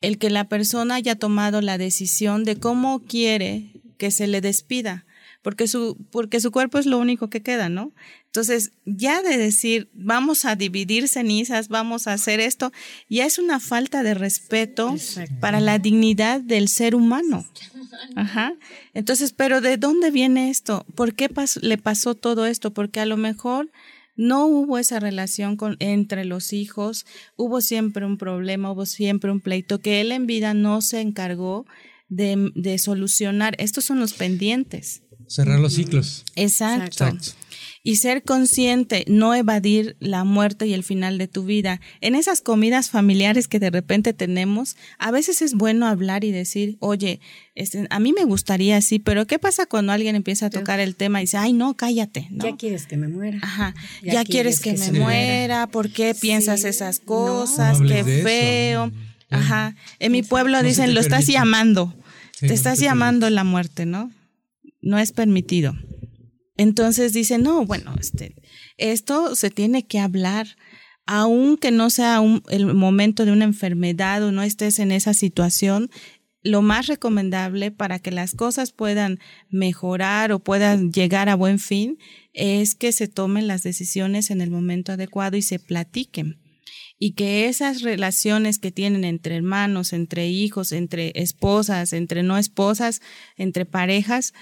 [0.00, 5.06] el que la persona haya tomado la decisión de cómo quiere que se le despida,
[5.42, 7.92] porque su, porque su cuerpo es lo único que queda, ¿no?
[8.26, 12.72] Entonces, ya de decir, vamos a dividir cenizas, vamos a hacer esto,
[13.10, 14.94] ya es una falta de respeto
[15.40, 17.44] para la dignidad del ser humano.
[18.16, 18.54] Ajá.
[18.94, 20.86] Entonces, pero ¿de dónde viene esto?
[20.94, 21.28] ¿Por qué
[21.60, 22.72] le pasó todo esto?
[22.72, 23.70] Porque a lo mejor
[24.16, 27.04] no hubo esa relación con, entre los hijos,
[27.36, 31.66] hubo siempre un problema, hubo siempre un pleito que él en vida no se encargó
[32.08, 33.56] de, de solucionar.
[33.58, 35.01] Estos son los pendientes.
[35.32, 36.26] Cerrar los ciclos.
[36.36, 37.06] Exacto.
[37.82, 41.80] Y ser consciente, no evadir la muerte y el final de tu vida.
[42.02, 46.76] En esas comidas familiares que de repente tenemos, a veces es bueno hablar y decir,
[46.80, 47.18] oye,
[47.54, 50.96] este, a mí me gustaría así, pero ¿qué pasa cuando alguien empieza a tocar el
[50.96, 52.28] tema y dice, ay, no, cállate?
[52.30, 52.44] ¿no?
[52.44, 53.38] Ya quieres que me muera.
[53.40, 57.78] Ajá, ya, quieres, que, me muera, ¿por qué piensas esas cosas?
[57.80, 58.92] qué feo.
[59.30, 61.94] Ajá, en mi pueblo dicen, lo estás llamando,
[62.38, 64.10] te estás llamando la muerte, ¿no?
[64.82, 65.74] No es permitido.
[66.56, 68.36] Entonces dice, no, bueno, este,
[68.76, 70.46] esto se tiene que hablar,
[71.06, 75.90] aunque no sea el momento de una enfermedad o no estés en esa situación,
[76.42, 81.98] lo más recomendable para que las cosas puedan mejorar o puedan llegar a buen fin
[82.32, 86.40] es que se tomen las decisiones en el momento adecuado y se platiquen.
[86.98, 93.00] Y que esas relaciones que tienen entre hermanos, entre hijos, entre esposas, entre no esposas,
[93.36, 94.32] entre parejas,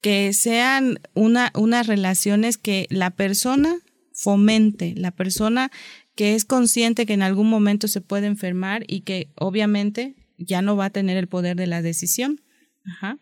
[0.00, 3.78] que sean una, unas relaciones que la persona
[4.12, 5.70] fomente, la persona
[6.14, 10.76] que es consciente que en algún momento se puede enfermar y que obviamente ya no
[10.76, 12.40] va a tener el poder de la decisión.
[12.84, 13.18] Ajá.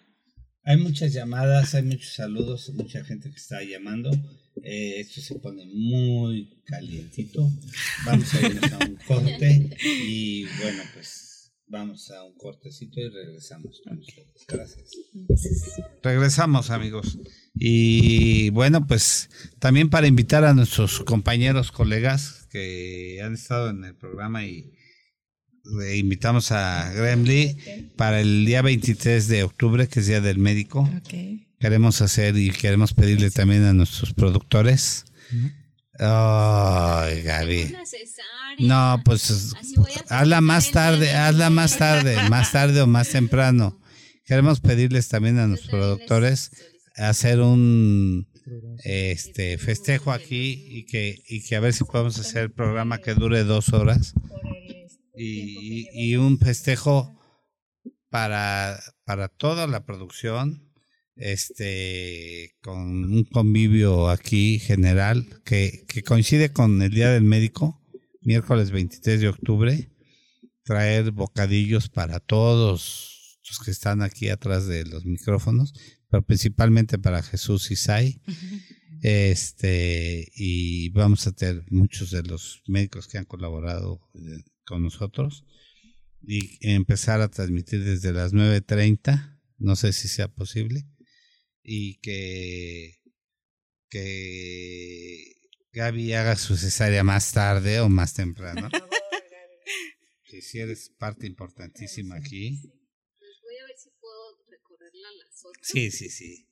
[0.63, 4.11] Hay muchas llamadas, hay muchos saludos, mucha gente que está llamando.
[4.63, 7.51] Eh, esto se pone muy calientito.
[8.07, 11.24] Vamos a irnos a un corte y bueno, pues
[11.67, 14.45] Vamos a un cortecito y regresamos con ustedes.
[14.47, 14.91] Gracias.
[16.03, 17.19] Regresamos, amigos.
[17.55, 23.97] Y bueno, pues también para invitar a nuestros compañeros, colegas que han estado en el
[23.97, 24.73] programa y
[25.79, 27.57] le invitamos a Gremly
[27.97, 30.89] para el día 23 de octubre, que es Día del Médico.
[31.59, 35.07] Queremos hacer y queremos pedirle también a nuestros productores.
[35.99, 37.75] Ay, Gaby.
[38.59, 39.55] No, pues
[40.09, 43.81] hazla más tarde, hazla más tarde, más tarde o más temprano.
[44.25, 46.51] Queremos pedirles también a nuestros productores
[46.97, 48.29] hacer un
[48.85, 53.15] este festejo aquí y que y que a ver si podemos hacer el programa que
[53.15, 54.15] dure dos horas
[55.17, 57.15] y, y un festejo
[58.15, 60.73] para, para toda la producción,
[61.17, 67.84] este, con un convivio aquí general que, que coincide con el Día del Médico,
[68.25, 69.91] miércoles 23 de octubre,
[70.65, 75.75] traer bocadillos para todos los que están aquí atrás de los micrófonos,
[76.09, 78.21] pero principalmente para Jesús y Sai.
[79.07, 85.45] Este, y vamos a tener muchos de los médicos que han colaborado eh, con nosotros
[86.27, 90.87] y empezar a transmitir desde las 9.30, no sé si sea posible,
[91.63, 92.95] y que,
[93.91, 95.34] que
[95.75, 98.69] Gaby haga su cesárea más tarde o más temprano.
[100.25, 102.61] que si eres parte importantísima aquí.
[103.19, 105.61] Pues voy a ver si puedo recorrerla a las 8.
[105.63, 106.49] Sí, sí, sí.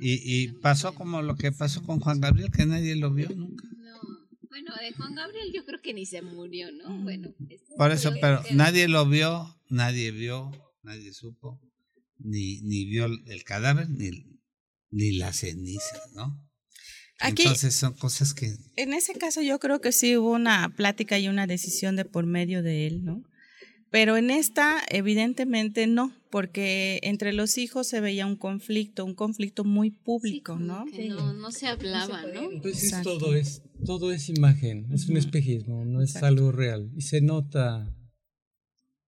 [0.00, 3.64] Y, y pasó como lo que pasó con Juan Gabriel, que nadie lo vio nunca.
[3.76, 7.02] No, bueno, de Juan Gabriel yo creo que ni se murió, ¿no?
[7.02, 7.34] Bueno.
[7.48, 10.50] este, Por eso, pero- pero nadie lo vio, nadie vio,
[10.82, 11.60] nadie supo,
[12.18, 14.10] ni, ni vio el cadáver, ni,
[14.90, 16.46] ni la ceniza, ¿no?
[17.20, 18.56] Aquí- Entonces son cosas que...
[18.76, 22.26] En ese caso yo creo que sí hubo una plática y una decisión de por
[22.26, 23.22] medio de él, ¿no?
[23.90, 29.64] Pero en esta, evidentemente no, porque entre los hijos se veía un conflicto, un conflicto
[29.64, 30.84] muy sí, público, como ¿no?
[30.86, 32.48] que no, no se hablaba, ¿no?
[32.62, 36.26] Pues es todo, es, todo es imagen, es un espejismo, no es Exacto.
[36.28, 36.88] algo real.
[36.96, 37.92] Y se nota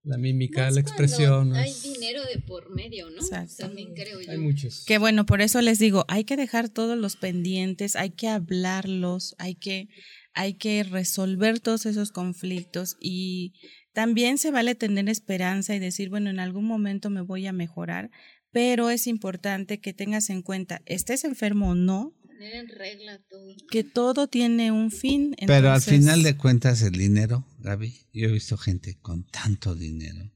[0.02, 1.54] la mímica, Más la expresión.
[1.54, 3.16] Hay dinero de por medio, ¿no?
[3.16, 3.54] Exacto.
[3.58, 4.30] También creo yo.
[4.30, 4.84] hay muchos.
[4.86, 9.34] Que bueno, por eso les digo, hay que dejar todos los pendientes, hay que hablarlos,
[9.38, 9.88] hay que,
[10.34, 13.54] hay que resolver todos esos conflictos y
[13.92, 18.10] también se vale tener esperanza y decir, bueno, en algún momento me voy a mejorar,
[18.50, 23.54] pero es importante que tengas en cuenta, estés enfermo o no, Tener en regla todo.
[23.70, 25.36] que todo tiene un fin.
[25.46, 30.32] Pero al final de cuentas el dinero, Gaby, yo he visto gente con tanto dinero.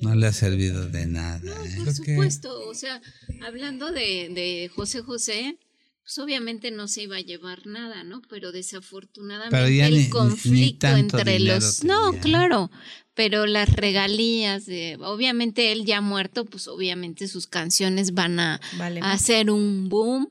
[0.00, 1.40] No le ha servido de nada.
[1.42, 1.76] No, ¿eh?
[1.84, 2.68] por supuesto.
[2.68, 3.00] O sea,
[3.42, 5.58] hablando de, de José José,
[6.02, 8.22] pues obviamente no se iba a llevar nada, ¿no?
[8.30, 11.84] Pero desafortunadamente Pero ya el ni- conflicto entre los...
[11.84, 12.70] No, claro,
[13.18, 14.96] pero las regalías de...
[15.00, 20.28] Obviamente él ya muerto, pues obviamente sus canciones van a, Vale, a hacer un boom.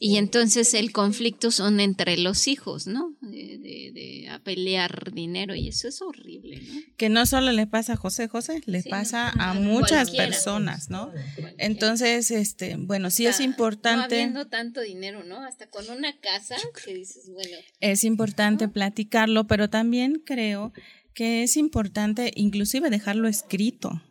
[0.00, 3.12] Y entonces el conflicto son entre los hijos, ¿no?
[3.20, 6.80] De, de- de a pelear dinero y eso es horrible, ¿no?
[6.96, 10.88] que no solo le pasa a José José, le Sí, pasa no, a muchas personas,
[10.88, 11.10] ¿no?
[11.12, 11.52] Cualquiera.
[11.58, 14.14] Entonces, este, bueno, sí es sea, No importante.
[14.16, 15.44] habiendo tanto dinero, ¿no?
[15.44, 20.72] Hasta con una casa que dices, bueno, es importante platicarlo, pero también creo
[21.16, 24.02] que es importante inclusive dejarlo escrito.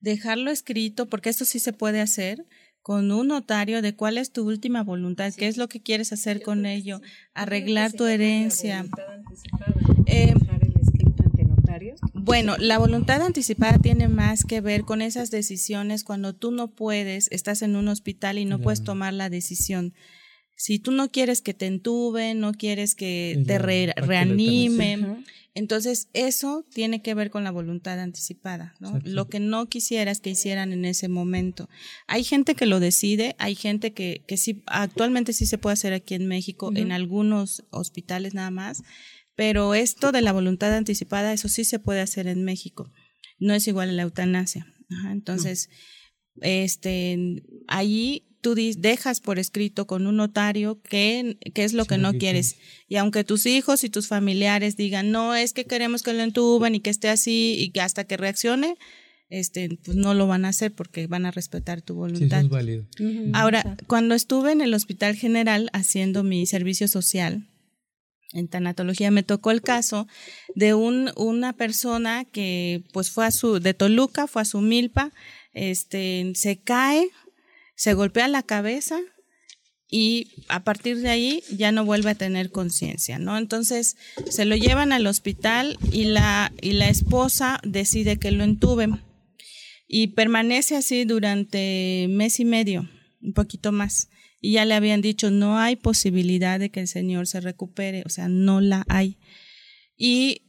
[0.00, 2.44] Dejarlo escrito, porque esto sí se puede hacer
[2.82, 6.42] con un notario de cuál es tu última voluntad, qué es lo que quieres hacer
[6.42, 7.00] con ello,
[7.34, 8.86] arreglar tu herencia.
[10.06, 10.34] Eh,
[12.12, 17.28] Bueno, la voluntad anticipada tiene más que ver con esas decisiones cuando tú no puedes,
[17.30, 19.94] estás en un hospital y no puedes tomar la decisión.
[20.56, 25.24] Si tú no quieres que te entuben, no quieres que te re- reanimen,
[25.56, 29.00] entonces eso tiene que ver con la voluntad anticipada, ¿no?
[29.04, 31.70] Lo que no quisieras que hicieran en ese momento.
[32.06, 35.94] Hay gente que lo decide, hay gente que, que sí, actualmente sí se puede hacer
[35.94, 38.82] aquí en México, en algunos hospitales nada más,
[39.34, 42.92] pero esto de la voluntad anticipada, eso sí se puede hacer en México.
[43.38, 44.66] No es igual a la eutanasia.
[44.90, 45.70] Ajá, entonces,
[46.42, 51.98] este, ahí tú dejas por escrito con un notario qué, qué es lo Sí, que
[51.98, 52.56] no quieres.
[52.88, 56.76] Y aunque tus hijos y tus familiares digan, no, es que queremos que lo entuben
[56.76, 58.76] y que esté así y que hasta que reaccione,
[59.30, 62.40] este, pues no lo van a hacer porque van a respetar tu Sí, eso voluntad.
[62.42, 62.86] es válido.
[63.32, 67.48] Ahora, cuando estuve en el Hospital General haciendo mi servicio social
[68.32, 70.06] en tanatología, me tocó el caso
[70.54, 75.10] de un, una persona que pues fue a su, de Toluca, fue a su milpa,
[75.52, 77.08] este, se cae,
[77.76, 78.98] se golpea la cabeza
[79.88, 83.38] y a partir de ahí ya no vuelve a tener conciencia, ¿no?
[83.38, 83.96] Entonces
[84.28, 89.02] se lo llevan al hospital y la, y la esposa decide que lo entuben
[89.86, 92.88] y permanece así durante mes y medio,
[93.22, 94.08] un poquito más.
[94.40, 98.08] Y ya le habían dicho, no hay posibilidad de que el señor se recupere, o
[98.08, 99.18] sea, no la hay.
[99.96, 100.42] Y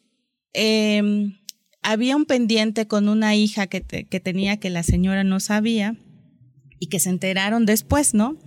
[0.54, 1.32] eh,
[1.84, 5.96] había un pendiente con una hija que, que tenía que la señora no sabía
[6.80, 8.38] y que se enteraron después, ¿no?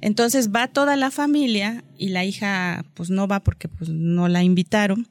[0.00, 4.42] Entonces va toda la familia y la hija pues no va porque pues no la
[4.42, 5.08] invitaron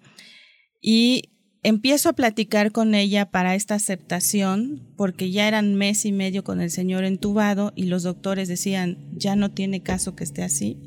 [0.82, 1.30] y
[1.64, 6.62] empiezo a platicar con ella para esta aceptación porque ya eran mes y medio con
[6.62, 10.78] el señor entubado y los doctores decían ya no tiene caso que esté así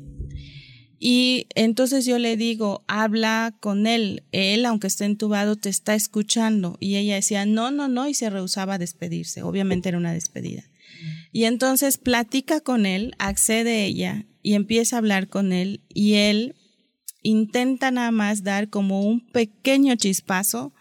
[0.99, 6.77] Y entonces yo le digo, habla con él, él aunque esté entubado te está escuchando.
[6.79, 10.63] Y ella decía, no, no, no, y se rehusaba a despedirse, obviamente era una despedida.
[11.31, 16.55] Y entonces platica con él, accede ella y empieza a hablar con él y él
[17.21, 20.73] intenta nada más dar como un pequeño chispazo,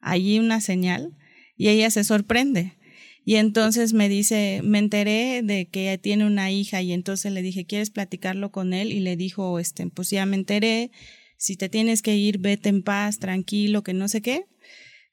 [0.00, 1.16] allí una señal,
[1.56, 2.76] y ella se sorprende.
[3.24, 7.66] Y entonces me dice, me enteré de que tiene una hija y entonces le dije,
[7.66, 8.90] ¿quieres platicarlo con él?
[8.90, 10.90] Y le dijo, este, pues ya me enteré,
[11.36, 14.46] si te tienes que ir, vete en paz, tranquilo, que no sé qué.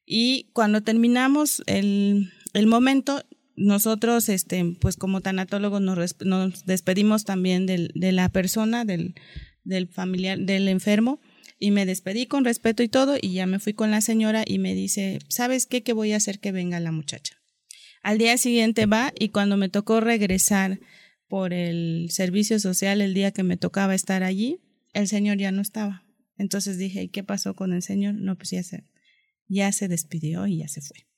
[0.06, 3.24] Y cuando terminamos el, el momento,
[3.60, 9.16] nosotros, este, pues como tanatólogos nos, nos despedimos también del, de la persona, del,
[9.64, 11.20] del familiar, del enfermo,
[11.60, 14.60] y me despedí con respeto y todo, y ya me fui con la señora y
[14.60, 15.84] me dice, ¿sabes qué?
[15.84, 17.36] Que voy a hacer que venga la muchacha.
[18.02, 20.80] Al día siguiente va y cuando me tocó regresar
[21.28, 24.62] por el servicio social el día que me tocaba estar allí,
[24.94, 26.06] el señor ya no estaba.
[26.38, 28.16] Entonces dije, ¿y qué pasó con el señor?
[28.16, 28.86] No, pues ya se,
[29.50, 31.09] ya se despidió y ya se fue.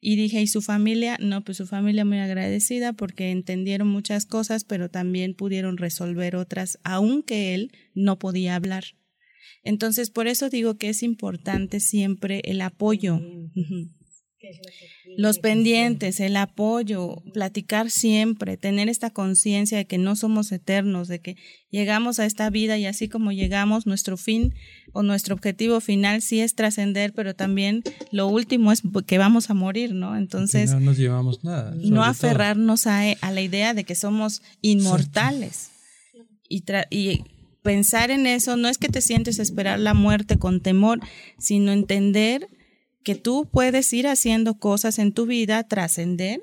[0.00, 1.18] Y dije, ¿y su familia?
[1.20, 6.78] No, pues su familia muy agradecida porque entendieron muchas cosas, pero también pudieron resolver otras,
[6.84, 8.84] aunque él no podía hablar.
[9.64, 13.20] Entonces, por eso digo que es importante siempre el apoyo.
[15.16, 21.20] Los pendientes, el apoyo, platicar siempre, tener esta conciencia de que no somos eternos, de
[21.20, 21.36] que
[21.70, 24.54] llegamos a esta vida y así como llegamos, nuestro fin
[24.92, 27.82] o nuestro objetivo final sí es trascender, pero también
[28.12, 30.16] lo último es que vamos a morir, ¿no?
[30.16, 31.74] Entonces, no nos llevamos nada.
[31.76, 35.70] No aferrarnos a, a, la idea de que somos inmortales
[36.48, 37.24] y, y
[37.62, 41.00] pensar en eso no es que te sientes a esperar la muerte con temor,
[41.38, 42.48] sino entender
[43.02, 46.42] que tú puedes ir haciendo cosas en tu vida, trascender,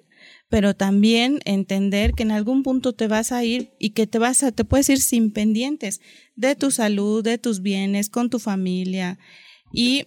[0.49, 4.43] pero también entender que en algún punto te vas a ir y que te vas
[4.43, 6.01] a, te puedes ir sin pendientes
[6.35, 9.19] de tu salud, de tus bienes, con tu familia.
[9.73, 10.05] Y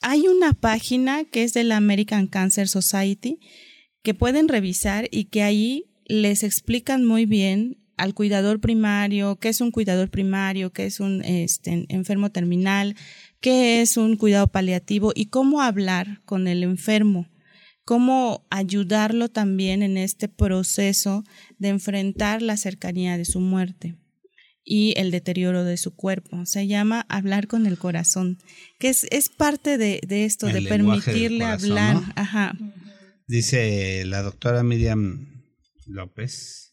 [0.00, 3.38] hay una página que es de la American Cancer Society
[4.02, 9.60] que pueden revisar y que ahí les explican muy bien al cuidador primario, qué es
[9.60, 12.96] un cuidador primario, qué es un este, enfermo terminal,
[13.40, 17.28] qué es un cuidado paliativo y cómo hablar con el enfermo,
[17.84, 21.24] cómo ayudarlo también en este proceso
[21.58, 23.96] de enfrentar la cercanía de su muerte
[24.64, 26.44] y el deterioro de su cuerpo.
[26.46, 28.38] Se llama hablar con el corazón,
[28.78, 31.96] que es, es parte de, de esto, de permitirle hablar.
[32.14, 32.56] Ajá.
[33.26, 35.44] Dice la doctora Miriam
[35.86, 36.69] López,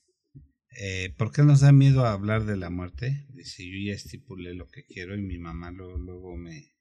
[0.80, 3.26] eh, ¿Por qué nos da miedo a hablar de la muerte?
[3.30, 6.74] Dice, yo ya estipulé lo que quiero y mi mamá luego, luego me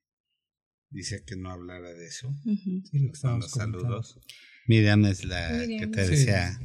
[0.90, 2.34] dice que no hablara de eso.
[2.44, 4.20] Sí, lo que estábamos saludos.
[4.66, 6.58] Miriam es la que te decía.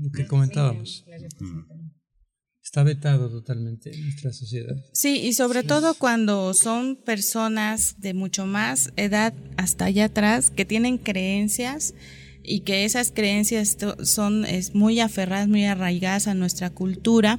[0.00, 1.04] lo que comentábamos.
[2.62, 4.74] Está vetado totalmente en nuestra sociedad.
[4.92, 10.64] Sí, y sobre todo cuando son personas de mucho más edad hasta allá atrás que
[10.64, 11.94] tienen creencias
[12.44, 17.38] y que esas creencias son es muy aferradas, muy arraigadas a nuestra cultura.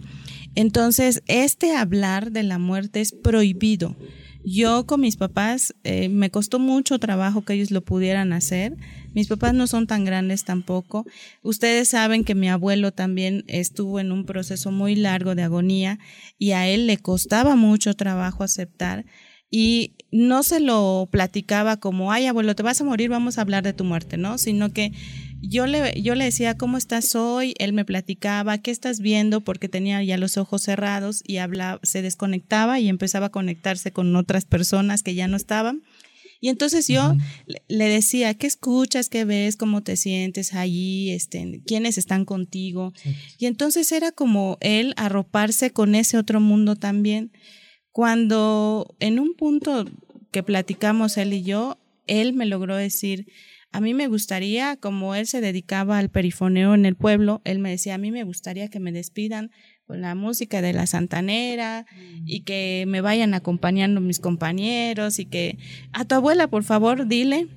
[0.55, 3.95] Entonces, este hablar de la muerte es prohibido.
[4.47, 8.77] Yo con mis papás eh, me costó mucho trabajo que ellos lo pudieran hacer.
[9.13, 11.03] Mis papás no son tan grandes tampoco.
[11.41, 15.97] Ustedes saben que mi abuelo también estuvo en un proceso muy largo de agonía
[16.37, 19.05] y a él le costaba mucho trabajo aceptar
[19.49, 23.63] y no se lo platicaba como, ay abuelo, te vas a morir, vamos a hablar
[23.63, 24.37] de tu muerte, ¿no?
[24.37, 24.93] Sino que
[25.41, 27.53] yo le, yo le decía, ¿cómo estás hoy?
[27.59, 29.41] Él me platicaba, ¿qué estás viendo?
[29.41, 34.15] Porque tenía ya los ojos cerrados y hablaba, se desconectaba y empezaba a conectarse con
[34.15, 35.83] otras personas que ya no estaban.
[36.39, 37.13] Y entonces yo
[37.67, 39.09] le decía, ¿qué escuchas?
[39.09, 39.57] ¿Qué ves?
[39.57, 41.11] ¿Cómo te sientes allí?
[41.11, 42.93] Este, ¿Quiénes están contigo?
[43.37, 47.33] Y entonces era como él arroparse con ese otro mundo también.
[47.91, 49.85] Cuando en un punto
[50.35, 51.77] que platicamos él y yo,
[52.07, 53.25] él me logró decir,
[53.71, 57.69] a mí me gustaría, como él se dedicaba al perifoneo en el pueblo, él me
[57.69, 59.49] decía, a mí me gustaría que me despidan
[59.87, 61.85] con la música de la santanera
[62.25, 65.57] y que me vayan acompañando mis compañeros y que
[65.93, 67.47] a tu abuela, por favor, dile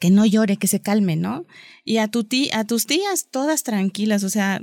[0.00, 1.44] que no llore, que se calme, ¿no?
[1.84, 4.62] Y a tu a tus tías todas tranquilas, o sea,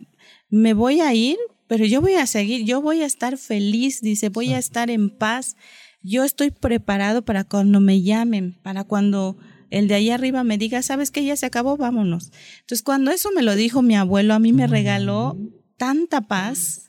[0.49, 4.29] me voy a ir, pero yo voy a seguir, yo voy a estar feliz, dice,
[4.29, 5.55] voy a estar en paz.
[6.03, 9.37] Yo estoy preparado para cuando me llamen, para cuando
[9.69, 12.31] el de ahí arriba me diga, sabes que ya se acabó, vámonos.
[12.59, 15.37] Entonces, cuando eso me lo dijo mi abuelo, a mí me regaló
[15.77, 16.87] tanta paz.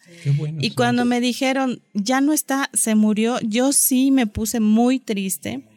[0.61, 5.69] y cuando me dijeron, ya no está, se murió, yo sí me puse muy triste.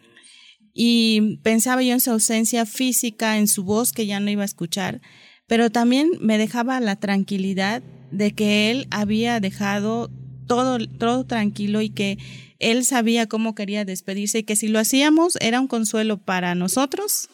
[0.73, 4.45] Y pensaba yo en su ausencia física, en su voz que ya no iba a
[4.45, 4.99] escuchar,
[5.47, 7.81] pero también me dejaba la tranquilidad
[8.11, 10.09] de que él había dejado
[10.47, 12.17] todo, todo tranquilo y que
[12.59, 17.29] él sabía cómo quería despedirse y que si lo hacíamos era un consuelo para nosotros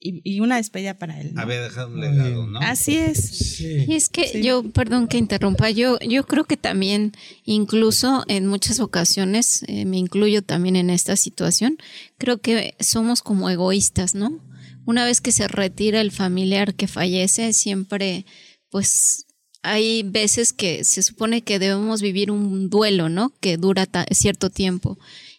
[0.00, 1.32] y, una despedida para él.
[1.36, 2.60] Había dejado un legado, ¿no?
[2.60, 3.60] Así es.
[3.60, 7.12] Y es que yo, perdón que interrumpa, yo, yo creo que también,
[7.44, 11.78] incluso en muchas ocasiones, eh, me incluyo también en esta situación,
[12.16, 14.40] creo que somos como egoístas, ¿no?
[14.86, 18.24] Una vez que se retira el familiar que fallece, siempre,
[18.70, 19.26] pues,
[19.62, 23.32] hay veces que se supone que debemos vivir un duelo, ¿no?
[23.40, 24.98] Que dura cierto tiempo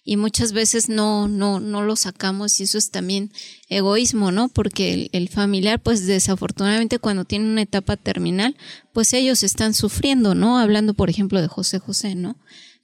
[0.09, 3.32] y muchas veces no, no, no lo sacamos y eso es también
[3.67, 4.49] egoísmo, ¿no?
[4.49, 8.57] Porque el, familiar, pues desafortunadamente cuando tiene una etapa terminal,
[8.91, 10.57] pues ellos están sufriendo, ¿no?
[10.57, 12.38] Hablando, por ejemplo, de José José, ¿no?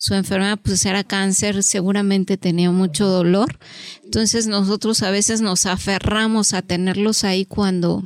[0.06, 3.58] Su enfermedad pues era cáncer, seguramente tenía mucho dolor.
[4.04, 8.04] Entonces nosotros a veces nos aferramos a tenerlos ahí cuando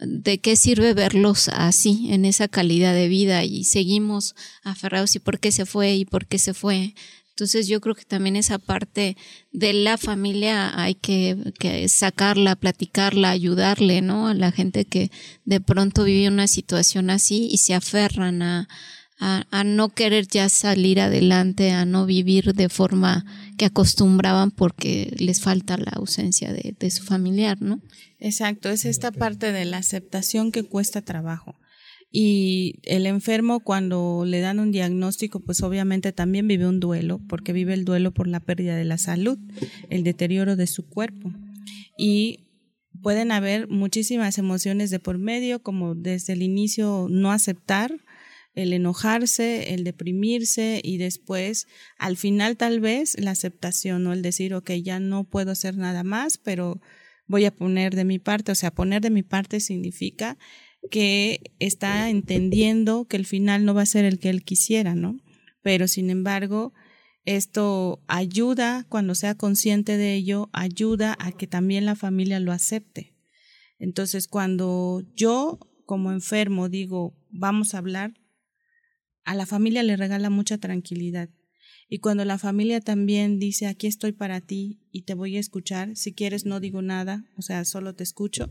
[0.00, 4.34] de qué sirve verlos así, en esa calidad de vida y seguimos
[4.64, 6.94] aferrados y por qué se fue y por qué se fue
[7.32, 9.16] entonces yo creo que también esa parte
[9.52, 14.28] de la familia hay que, sacarla, platicarla, ayudarle, ¿no?
[14.28, 15.10] A la gente que
[15.46, 18.68] de pronto vive una situación así y se aferran a,
[19.24, 23.24] a, no querer ya salir adelante, a no vivir de forma
[23.56, 27.80] que acostumbraban porque les falta la ausencia de, de su familiar, ¿no?
[28.18, 31.54] Exacto, es esta parte de la aceptación que cuesta trabajo.
[32.10, 37.52] Y el enfermo cuando le dan un diagnóstico, pues obviamente también vive un duelo, porque
[37.52, 39.38] vive el duelo por la pérdida de la salud,
[39.88, 41.32] el deterioro de su cuerpo.
[41.96, 42.48] Y
[43.02, 47.92] pueden haber muchísimas emociones de por medio, como desde el inicio no aceptar,
[48.54, 51.66] el enojarse, el deprimirse y después
[51.98, 56.04] al final tal vez la aceptación o el decir, ok, ya no puedo hacer nada
[56.04, 56.80] más, pero
[57.26, 60.36] voy a poner de mi parte, o sea, poner de mi parte significa
[60.90, 65.16] que está entendiendo que el final no va a ser el que él quisiera, ¿no?
[65.62, 66.74] Pero sin embargo,
[67.24, 73.14] esto ayuda, cuando sea consciente de ello, ayuda a que también la familia lo acepte.
[73.78, 78.14] Entonces, cuando yo como enfermo digo, vamos a hablar,
[79.24, 81.30] a la familia le regala mucha tranquilidad.
[81.88, 85.94] Y cuando la familia también dice, aquí estoy para ti y te voy a escuchar,
[85.94, 88.50] si quieres no digo nada, o sea, solo te escucho,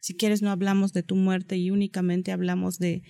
[0.00, 3.02] si quieres no hablamos de tu muerte y únicamente hablamos de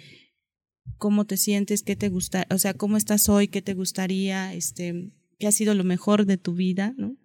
[0.99, 5.13] cómo te sientes, qué te gusta, o sea, cómo estás hoy, qué te gustaría, este,
[5.39, 7.17] qué ha sido lo mejor de tu vida, ¿no?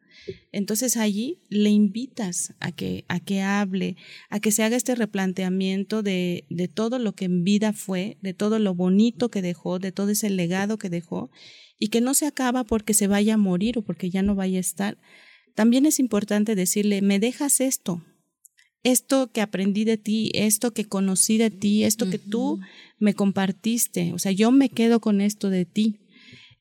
[0.51, 3.95] Entonces allí le invitas a que, a que hable,
[4.29, 8.33] a que se haga este replanteamiento de, de todo lo que en vida fue, de
[8.33, 11.29] todo lo bonito que dejó, de todo ese legado que dejó,
[11.79, 14.57] y que no se acaba porque se vaya a morir o porque ya no vaya
[14.57, 14.97] a estar.
[15.55, 18.03] También es importante decirle, me dejas esto,
[18.83, 22.59] esto que aprendí de ti, esto que conocí de ti, esto que tú
[22.99, 25.99] me compartiste, o sea, yo me quedo con esto de ti.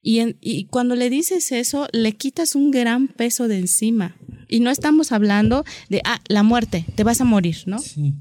[0.08, 4.14] Y, y, cuando le dices eso, le quitas un gran peso de encima.
[4.48, 7.80] Y no estamos hablando de, ah, la muerte, te vas a morir, ¿no?
[7.80, 8.14] Sí.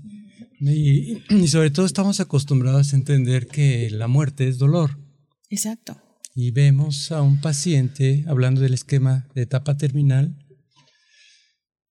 [0.59, 4.97] Y, y sobre todo estamos acostumbrados a entender que la muerte es dolor.
[5.51, 5.95] Exacto.
[6.33, 10.35] Y vemos a un paciente, hablando del esquema de etapa terminal,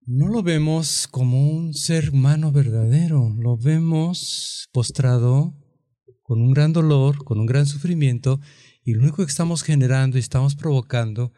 [0.07, 5.55] no lo vemos como un ser humano verdadero, lo vemos postrado
[6.25, 8.41] con un gran dolor, con un gran sufrimiento,
[8.85, 11.33] y lo único que estamos generando y estamos provocando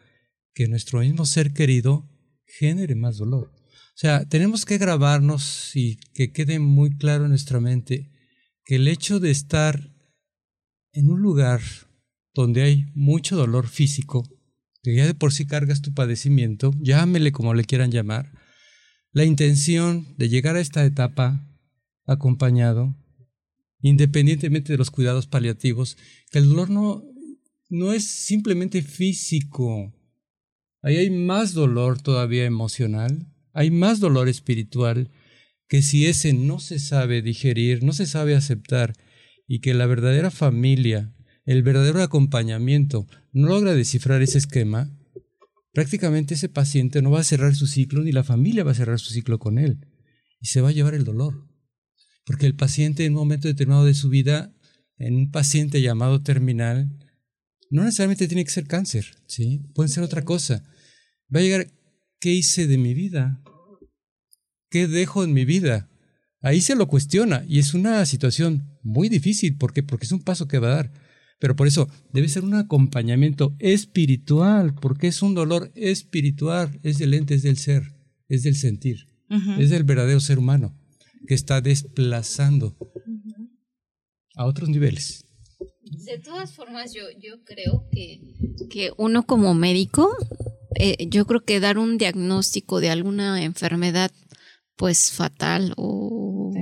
[0.53, 2.09] que nuestro mismo ser querido
[2.45, 3.51] genere más dolor.
[3.53, 8.11] O sea, tenemos que grabarnos y que quede muy claro en nuestra mente
[8.65, 9.91] que el hecho de estar
[10.91, 11.61] en un lugar
[12.33, 14.27] donde hay mucho dolor físico,
[14.83, 18.31] que ya de por sí cargas tu padecimiento, llámele como le quieran llamar,
[19.11, 21.47] la intención de llegar a esta etapa
[22.05, 22.95] acompañado,
[23.81, 25.97] independientemente de los cuidados paliativos,
[26.29, 27.03] que el dolor no,
[27.69, 29.93] no es simplemente físico.
[30.81, 35.09] Ahí hay más dolor todavía emocional, hay más dolor espiritual,
[35.67, 38.93] que si ese no se sabe digerir, no se sabe aceptar,
[39.47, 41.13] y que la verdadera familia,
[41.45, 44.89] el verdadero acompañamiento, no logra descifrar ese esquema,
[45.73, 48.99] prácticamente ese paciente no va a cerrar su ciclo ni la familia va a cerrar
[48.99, 49.85] su ciclo con él
[50.41, 51.47] y se va a llevar el dolor.
[52.25, 54.53] Porque el paciente en un momento determinado de su vida,
[54.97, 57.06] en un paciente llamado terminal,
[57.69, 59.61] no necesariamente tiene que ser cáncer, ¿sí?
[59.73, 60.63] Puede ser otra cosa.
[61.33, 61.67] Va a llegar,
[62.19, 63.41] ¿qué hice de mi vida?
[64.69, 65.89] ¿Qué dejo en mi vida?
[66.41, 69.57] Ahí se lo cuestiona y es una situación muy difícil.
[69.57, 69.83] ¿Por qué?
[69.83, 70.93] Porque es un paso que va a dar.
[71.39, 77.13] Pero por eso debe ser un acompañamiento espiritual, porque es un dolor espiritual, es del
[77.13, 77.83] ente, es del ser,
[78.27, 79.07] es del sentir,
[79.59, 80.75] es del verdadero ser humano
[81.27, 82.75] que está desplazando
[84.35, 85.26] a otros niveles.
[85.91, 88.21] De todas formas, yo, yo creo que,
[88.69, 90.15] que uno como médico,
[90.75, 94.11] eh, yo creo que dar un diagnóstico de alguna enfermedad
[94.75, 96.53] pues fatal o,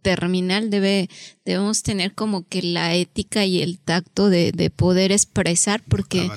[0.00, 0.70] terminal.
[0.70, 1.10] debe
[1.44, 6.30] debemos tener como que la ética y el tacto de, de poder expresar porque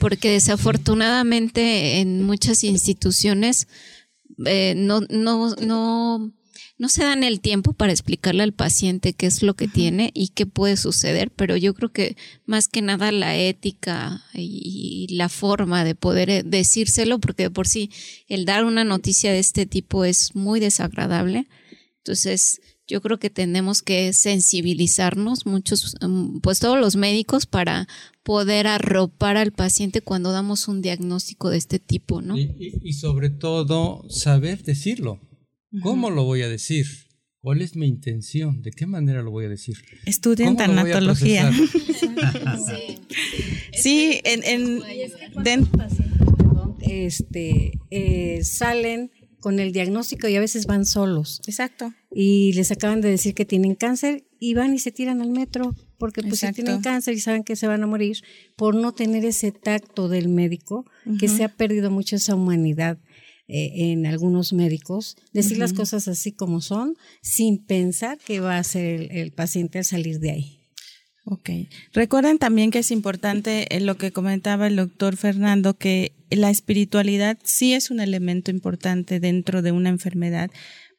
[0.00, 3.68] porque desafortunadamente en muchas instituciones
[4.44, 6.32] eh, no no no
[6.78, 10.28] no se dan el tiempo para explicarle al paciente qué es lo que tiene y
[10.28, 15.84] qué puede suceder, pero yo creo que más que nada la ética y, la forma
[15.84, 17.90] de poder eh, decírselo, porque por sí
[18.26, 21.46] el dar una noticia de este tipo es muy desagradable.
[21.98, 27.86] Entonces, yo creo que tenemos que sensibilizarnos muchos, mm, pues todos los médicos para
[28.22, 32.36] poder arropar al paciente cuando damos un diagnóstico de este tipo, ¿no?
[32.38, 35.20] y sobre todo saber decirlo.
[35.82, 36.86] ¿Cómo lo voy a decir?
[37.40, 38.62] ¿Cuál es mi intención?
[38.62, 39.76] ¿De qué manera lo voy a decir?
[40.06, 41.52] Estudien tanatología.
[43.72, 44.20] sí.
[44.24, 44.82] en, en
[46.80, 49.10] este, eh, salen
[49.40, 51.42] con el diagnóstico y a veces van solos.
[51.46, 51.92] Exacto.
[52.10, 55.74] Y les acaban de decir que tienen cáncer y van y se tiran al metro
[55.98, 58.22] porque pues si tienen cáncer y saben que se van a morir
[58.56, 60.86] por no tener ese tacto del médico,
[61.20, 62.98] que se ha perdido mucho esa humanidad
[63.46, 68.64] eh, en algunos médicos, decir las cosas así como son, sin pensar que va a
[68.64, 70.60] ser el, paciente al salir de ahí.
[71.26, 71.50] Ok.
[71.92, 77.38] Recuerden también que es importante eh, lo que comentaba el doctor Fernando, que la espiritualidad
[77.44, 80.50] sí es un elemento importante dentro de una enfermedad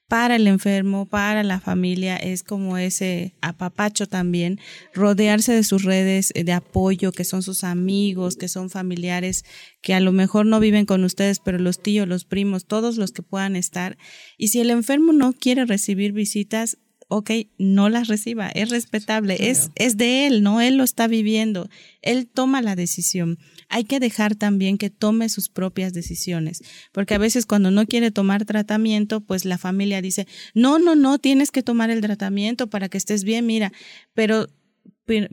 [0.08, 4.60] para el enfermo, para la familia, es como ese apapacho también,
[4.94, 9.46] rodearse de sus redes de apoyo, que son sus amigos, que son familiares,
[9.82, 13.12] que a lo mejor no viven con ustedes, pero los tíos, los primos, todos los
[13.12, 13.98] que puedan estar.
[14.38, 16.78] Y si el enfermo no quiere recibir visitas,
[17.08, 20.62] ok, no las reciba, es respetable, es, es de él, ¿no?
[20.62, 21.70] Él lo está viviendo,
[22.02, 23.38] él toma la decisión.
[23.70, 28.12] Hay que dejar también que tome sus propias decisiones, porque a veces cuando no quiere
[28.12, 32.90] tomar tratamiento, pues la familia dice, no, no, no, tienes que tomar el tratamiento para
[32.90, 33.72] que estés bien, mira,
[34.14, 34.48] pero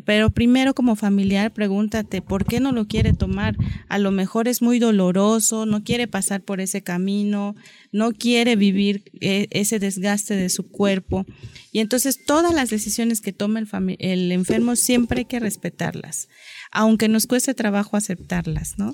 [0.04, 3.56] pero primero como familiar pregúntate por qué no lo quiere tomar.
[3.88, 7.54] A lo mejor es muy doloroso, no quiere pasar por ese camino,
[7.90, 11.24] no quiere vivir eh, ese desgaste de su cuerpo.
[11.72, 16.28] Y entonces todas las decisiones que toma el, el enfermo siempre hay que respetarlas,
[16.72, 18.92] aunque nos cueste trabajo aceptarlas, ¿no?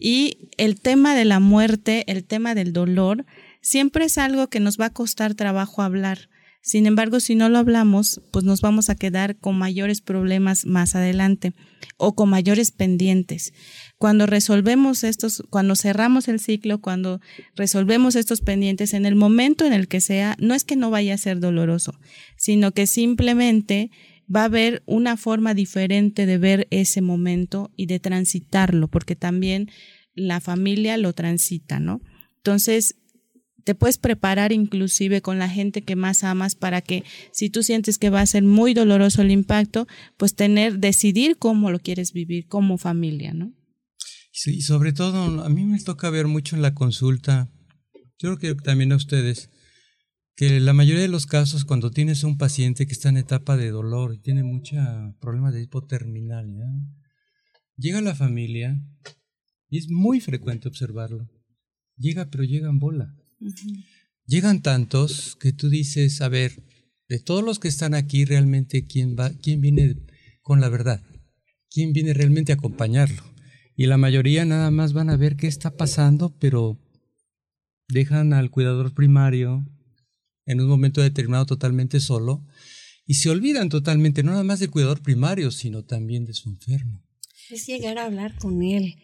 [0.00, 3.24] Y el tema de la muerte, el tema del dolor,
[3.60, 6.28] siempre es algo que nos va a costar trabajo hablar
[6.68, 10.94] sin embargo, si no lo hablamos, pues nos vamos a quedar con mayores problemas más
[10.94, 11.54] adelante
[11.96, 13.54] o con mayores pendientes.
[13.96, 17.20] Cuando resolvemos estos, cuando cerramos el ciclo, cuando
[17.56, 21.14] resolvemos estos pendientes en el momento en el que sea, no es que no vaya
[21.14, 21.98] a ser doloroso,
[22.36, 23.90] sino que simplemente
[24.34, 29.70] va a haber una forma diferente de ver ese momento y de transitarlo, porque también
[30.14, 32.00] la familia lo transita, ¿no?
[32.36, 32.96] Entonces,
[33.64, 37.98] te puedes preparar inclusive con la gente que más amas para que si tú sientes
[37.98, 42.46] que va a ser muy doloroso el impacto, pues tener, decidir cómo lo quieres vivir
[42.46, 43.52] como familia, ¿no?
[44.32, 47.50] Sí, sobre todo a mí me toca ver mucho en la consulta,
[48.18, 49.50] yo creo que también a ustedes,
[50.38, 53.72] que la mayoría de los casos cuando tienes un paciente que está en etapa de
[53.72, 54.76] dolor y tiene mucho
[55.20, 56.72] problema de hipoterminalidad,
[57.76, 58.80] llega la familia
[59.68, 61.28] y es muy frecuente observarlo.
[61.96, 63.16] Llega, pero llega en bola.
[64.26, 66.62] Llegan tantos que tú dices, a ver,
[67.08, 69.96] de todos los que están aquí, realmente, ¿quién, va, quién viene
[70.42, 71.02] con la verdad?
[71.68, 73.24] ¿Quién viene realmente a acompañarlo?
[73.74, 76.78] Y la mayoría nada más van a ver qué está pasando, pero
[77.88, 79.66] dejan al cuidador primario
[80.48, 82.44] en un momento determinado totalmente solo
[83.06, 87.02] y se olvidan totalmente no nada más del cuidador primario, sino también de su enfermo.
[87.48, 88.96] Es llegar a hablar con él,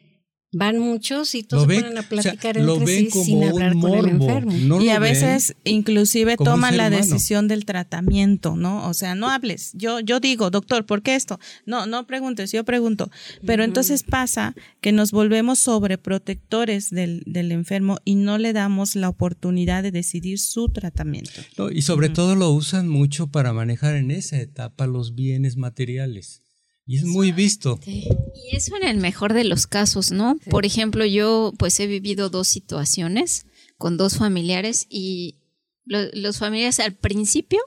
[0.54, 4.80] van muchos y todos se ponen a platicar entre sí sin hablar con el enfermo.
[4.80, 8.88] y a veces inclusive toman la decisión del tratamiento, ¿no?
[8.88, 9.72] O sea, no hables.
[9.74, 11.38] Yo yo digo, doctor, ¿por qué esto?
[11.66, 13.10] No, no preguntes, yo pregunto.
[13.44, 19.08] Pero entonces pasa que nos volvemos sobreprotectores del, del enfermo y no le damos la
[19.08, 21.42] oportunidad de decidir su tratamiento.
[21.72, 26.43] y sobre todo lo usan mucho para manejar en esa etapa los bienes materiales.
[26.86, 27.80] Y es muy visto.
[27.86, 28.08] Y
[28.52, 30.36] eso en el mejor de los casos, ¿no?
[30.50, 33.46] Por ejemplo, yo pues he vivido dos situaciones
[33.78, 35.40] con dos familiares y
[35.86, 37.60] los familiares al principio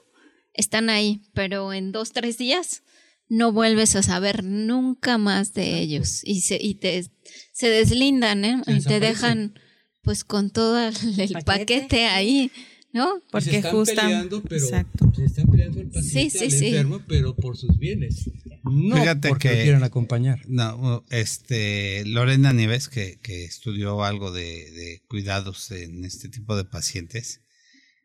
[0.54, 2.82] están ahí, pero en dos, tres días
[3.28, 6.20] no vuelves a saber nunca más de ellos.
[6.24, 7.04] Y se, y te,
[7.52, 8.62] se deslindan, ¿eh?
[8.66, 9.58] Y te dejan
[10.02, 12.50] pues con todo el, paquete ahí
[12.92, 13.22] ¿no?
[13.30, 13.94] Porque se están justo.
[13.94, 15.12] peleando, pero Exacto.
[15.14, 16.66] se están peleando el paciente Sí, sí, al sí.
[16.68, 18.30] enfermo, pero por sus bienes.
[18.64, 20.40] No Fíjate porque que- lo quieran acompañar.
[20.48, 26.64] No, este, Lorena Nieves, que, que estudió algo de, de cuidados en este tipo de
[26.64, 27.42] pacientes,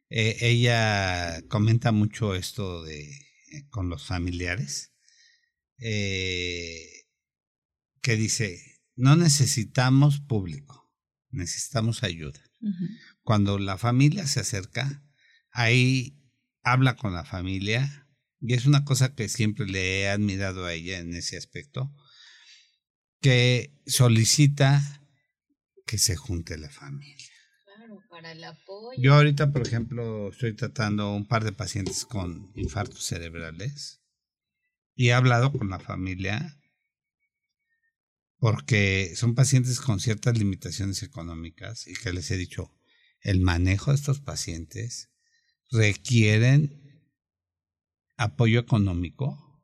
[0.09, 4.91] eh, ella comenta mucho esto de eh, con los familiares,
[5.79, 6.85] eh,
[8.01, 8.61] que dice,
[8.95, 10.91] no necesitamos público,
[11.31, 12.39] necesitamos ayuda.
[12.61, 12.85] Ujú.
[13.23, 15.03] Cuando la familia se acerca,
[15.51, 16.19] ahí
[16.61, 18.07] habla con la familia,
[18.39, 21.93] y es una cosa que siempre le he admirado a ella en ese aspecto,
[23.21, 25.01] que solicita
[25.85, 27.15] que se junte la familia.
[27.63, 29.01] Claro, para el apoyo.
[29.01, 34.01] Yo ahorita, por ejemplo, estoy tratando un par de pacientes con infartos cerebrales
[34.95, 36.59] y he hablado con la familia
[38.37, 42.73] porque son pacientes con ciertas limitaciones económicas y que les he dicho,
[43.23, 45.09] el manejo de estos pacientes
[45.71, 46.83] requieren
[48.17, 49.63] apoyo económico,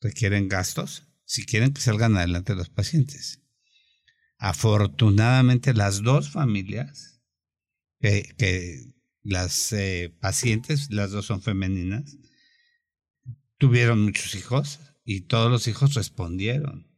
[0.00, 3.42] requieren gastos, si quieren que salgan adelante los pacientes.
[4.38, 7.22] Afortunadamente las dos familias,
[8.00, 8.92] que,
[9.22, 12.18] las eh, pacientes, las dos son femeninas,
[13.56, 16.90] tuvieron muchos hijos y todos los hijos respondieron.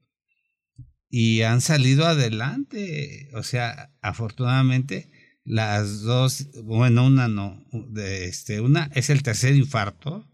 [1.11, 3.31] Y han salido adelante.
[3.35, 5.13] O sea, afortunadamente
[5.45, 7.63] las dos, bueno, una no,
[7.97, 10.27] este, una es el tercer infarto,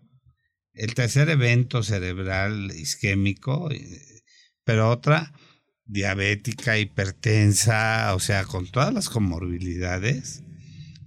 [0.73, 4.23] el tercer evento cerebral isquémico, eh,
[4.65, 5.33] pero otra
[5.85, 10.45] diabética, hipertensa, o sea, con todas las comorbilidades,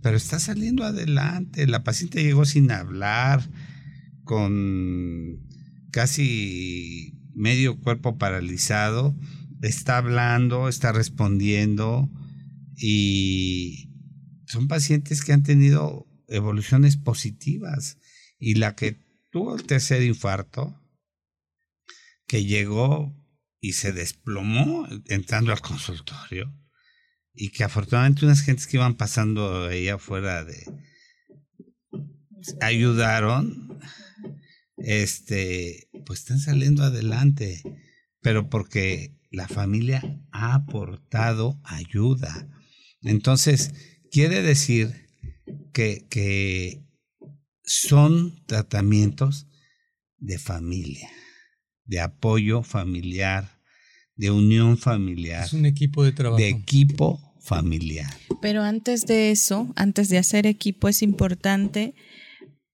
[0.01, 1.65] pero está saliendo adelante.
[1.65, 3.49] La paciente llegó sin hablar,
[4.25, 5.39] con
[5.91, 9.15] casi medio cuerpo paralizado,
[9.61, 12.09] está hablando, está respondiendo
[12.75, 13.92] y
[14.53, 17.97] son pacientes que han tenido evoluciones positivas.
[18.37, 18.99] Y la que
[19.31, 20.79] tuvo el tercer infarto,
[22.27, 23.15] que llegó
[23.59, 26.53] y se desplomó entrando al consultorio
[27.33, 30.63] y que afortunadamente unas gentes que iban pasando ella fuera de
[32.61, 33.79] ayudaron
[34.77, 37.63] este pues están saliendo adelante.
[38.21, 42.47] Pero porque la familia ha aportado ayuda.
[43.01, 43.73] Entonces
[44.13, 44.93] quiere decir
[45.73, 46.85] que, que
[47.63, 49.47] son tratamientos
[50.17, 51.09] de familia
[51.85, 53.59] de apoyo familiar
[54.15, 56.37] de unión familiar Es un equipo de trabajo.
[56.37, 61.95] de equipo familiar Pero antes de eso, antes de hacer equipo, es importante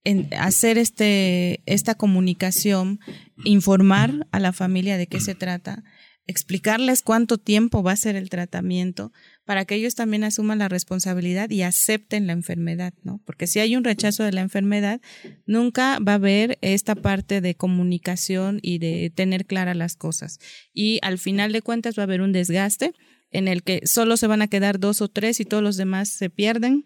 [0.03, 2.99] en hacer este, esta comunicación,
[3.43, 5.83] informar a la familia de qué se trata,
[6.29, 9.11] explicarles cuánto tiempo va a ser el tratamiento
[9.45, 13.19] para que ellos también asuman la responsabilidad y acepten la enfermedad, ¿no?
[13.25, 15.01] Porque si hay un rechazo de la enfermedad,
[15.47, 20.37] nunca va a haber esta parte de comunicación y de tener claras las cosas.
[20.71, 22.93] Y al final de cuentas va a haber un desgaste
[23.31, 26.09] en el que solo se van a quedar dos o tres y todos los demás
[26.09, 26.85] se pierden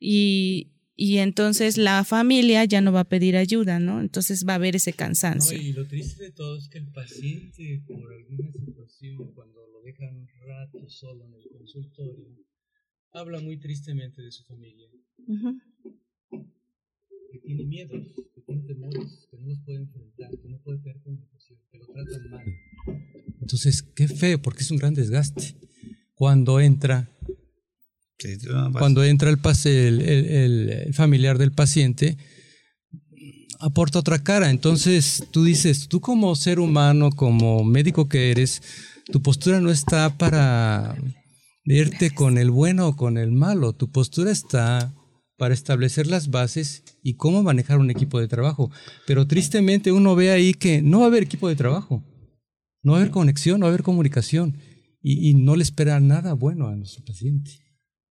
[0.00, 0.72] y,
[1.02, 4.00] y entonces la familia ya no va a pedir ayuda, ¿no?
[4.00, 5.56] Entonces va a haber ese No, cansancio.
[5.58, 10.14] y lo triste de todo es que el paciente, por alguna situación, cuando lo dejan
[10.14, 12.26] un rato solo en el consultorio,
[13.12, 14.88] habla muy tristemente de su familia,
[15.26, 15.58] Ujú.
[17.32, 21.00] que tiene miedos, que tiene temores, que no los puede enfrentar, que no puede tener
[21.00, 22.44] comunicación, que lo tratan mal.
[23.40, 25.56] Entonces, qué feo, porque es un gran desgaste.
[26.14, 27.38] Cuando entra Sí, tú no vas-
[28.78, 32.16] cuando entra el, pase- el, el- el- el familiar del paciente,
[33.60, 34.50] aporta otra cara.
[34.50, 38.62] Entonces tú dices, tú como ser humano, como médico que eres,
[39.12, 40.96] tu postura no está para
[41.64, 43.72] irte con el bueno o con el malo.
[43.72, 44.94] Tu postura está
[45.36, 48.70] para establecer las bases y cómo manejar un equipo de trabajo.
[49.06, 52.04] Pero tristemente uno ve ahí que no va a haber equipo de trabajo.
[52.82, 54.56] No va a haber conexión, no va a haber comunicación.
[55.02, 57.50] Y, y no le espera nada bueno a nuestro paciente.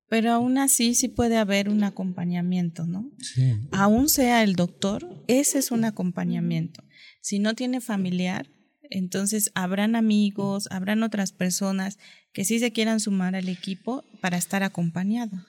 [0.10, 3.12] Pero aún así sí puede haber un acompañamiento, ¿no?
[3.20, 3.53] Sí.
[3.72, 6.84] Aún sea el doctor, ese es un acompañamiento.
[7.22, 8.49] Si no tiene familiar,
[8.89, 11.99] entonces habrán amigos, habrán otras personas
[12.34, 15.45] que sí se quieran sumar al equipo para estar acompañado.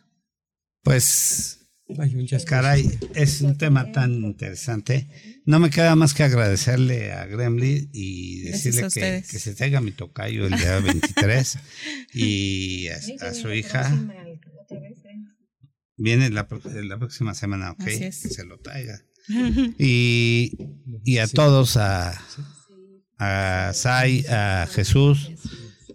[0.82, 1.60] Pues
[1.98, 5.08] Hay muchas Caray, es un tema tan interesante.
[5.44, 9.90] No me queda más que agradecerle a Gremlin y decirle que, que se traiga mi
[9.92, 11.58] tocayo el día 23
[12.14, 13.90] y a, a su hija.
[16.02, 17.80] Viene la, pro- la próxima semana, ok.
[17.82, 18.20] Así Que es.
[18.20, 19.00] se lo traiga.
[19.78, 20.56] Y,
[21.04, 22.20] y a todos, a,
[23.18, 25.30] a Sai, a Jesús,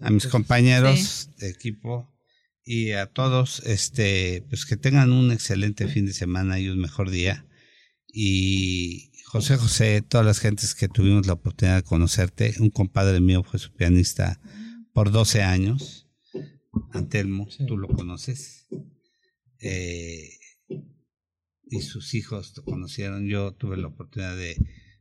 [0.00, 2.10] a mis compañeros de equipo
[2.64, 7.10] y a todos, este, pues que tengan un excelente fin de semana y un mejor
[7.10, 7.46] día.
[8.06, 13.42] Y José José, todas las gentes que tuvimos la oportunidad de conocerte, un compadre mío
[13.42, 14.40] fue su pianista
[14.94, 16.08] por 12 años,
[16.92, 18.55] Antelmo, tú lo conoces.
[19.60, 20.30] Eh,
[21.68, 23.28] y sus hijos conocieron.
[23.28, 24.56] Yo tuve la oportunidad de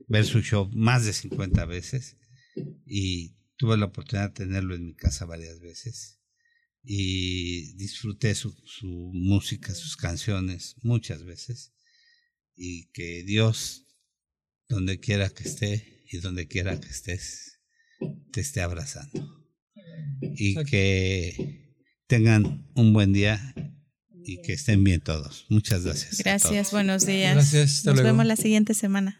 [0.08, 2.18] ver su show más de 50 veces
[2.86, 6.20] y tuve la oportunidad de tenerlo en mi casa varias veces.
[6.84, 8.54] Y disfruté su,
[9.14, 11.74] música, sus canciones muchas veces.
[12.56, 13.88] Y que Dios,
[14.70, 17.60] donde quiera que esté y donde quiera que estés,
[18.32, 19.44] te esté abrazando.
[20.22, 21.74] Y que
[22.08, 23.56] tengan un buen día
[24.26, 25.46] y que estén bien todos.
[25.50, 26.18] Muchas gracias.
[26.18, 27.54] Gracias, buenos días.
[27.86, 29.20] Nos vemos la siguiente semana.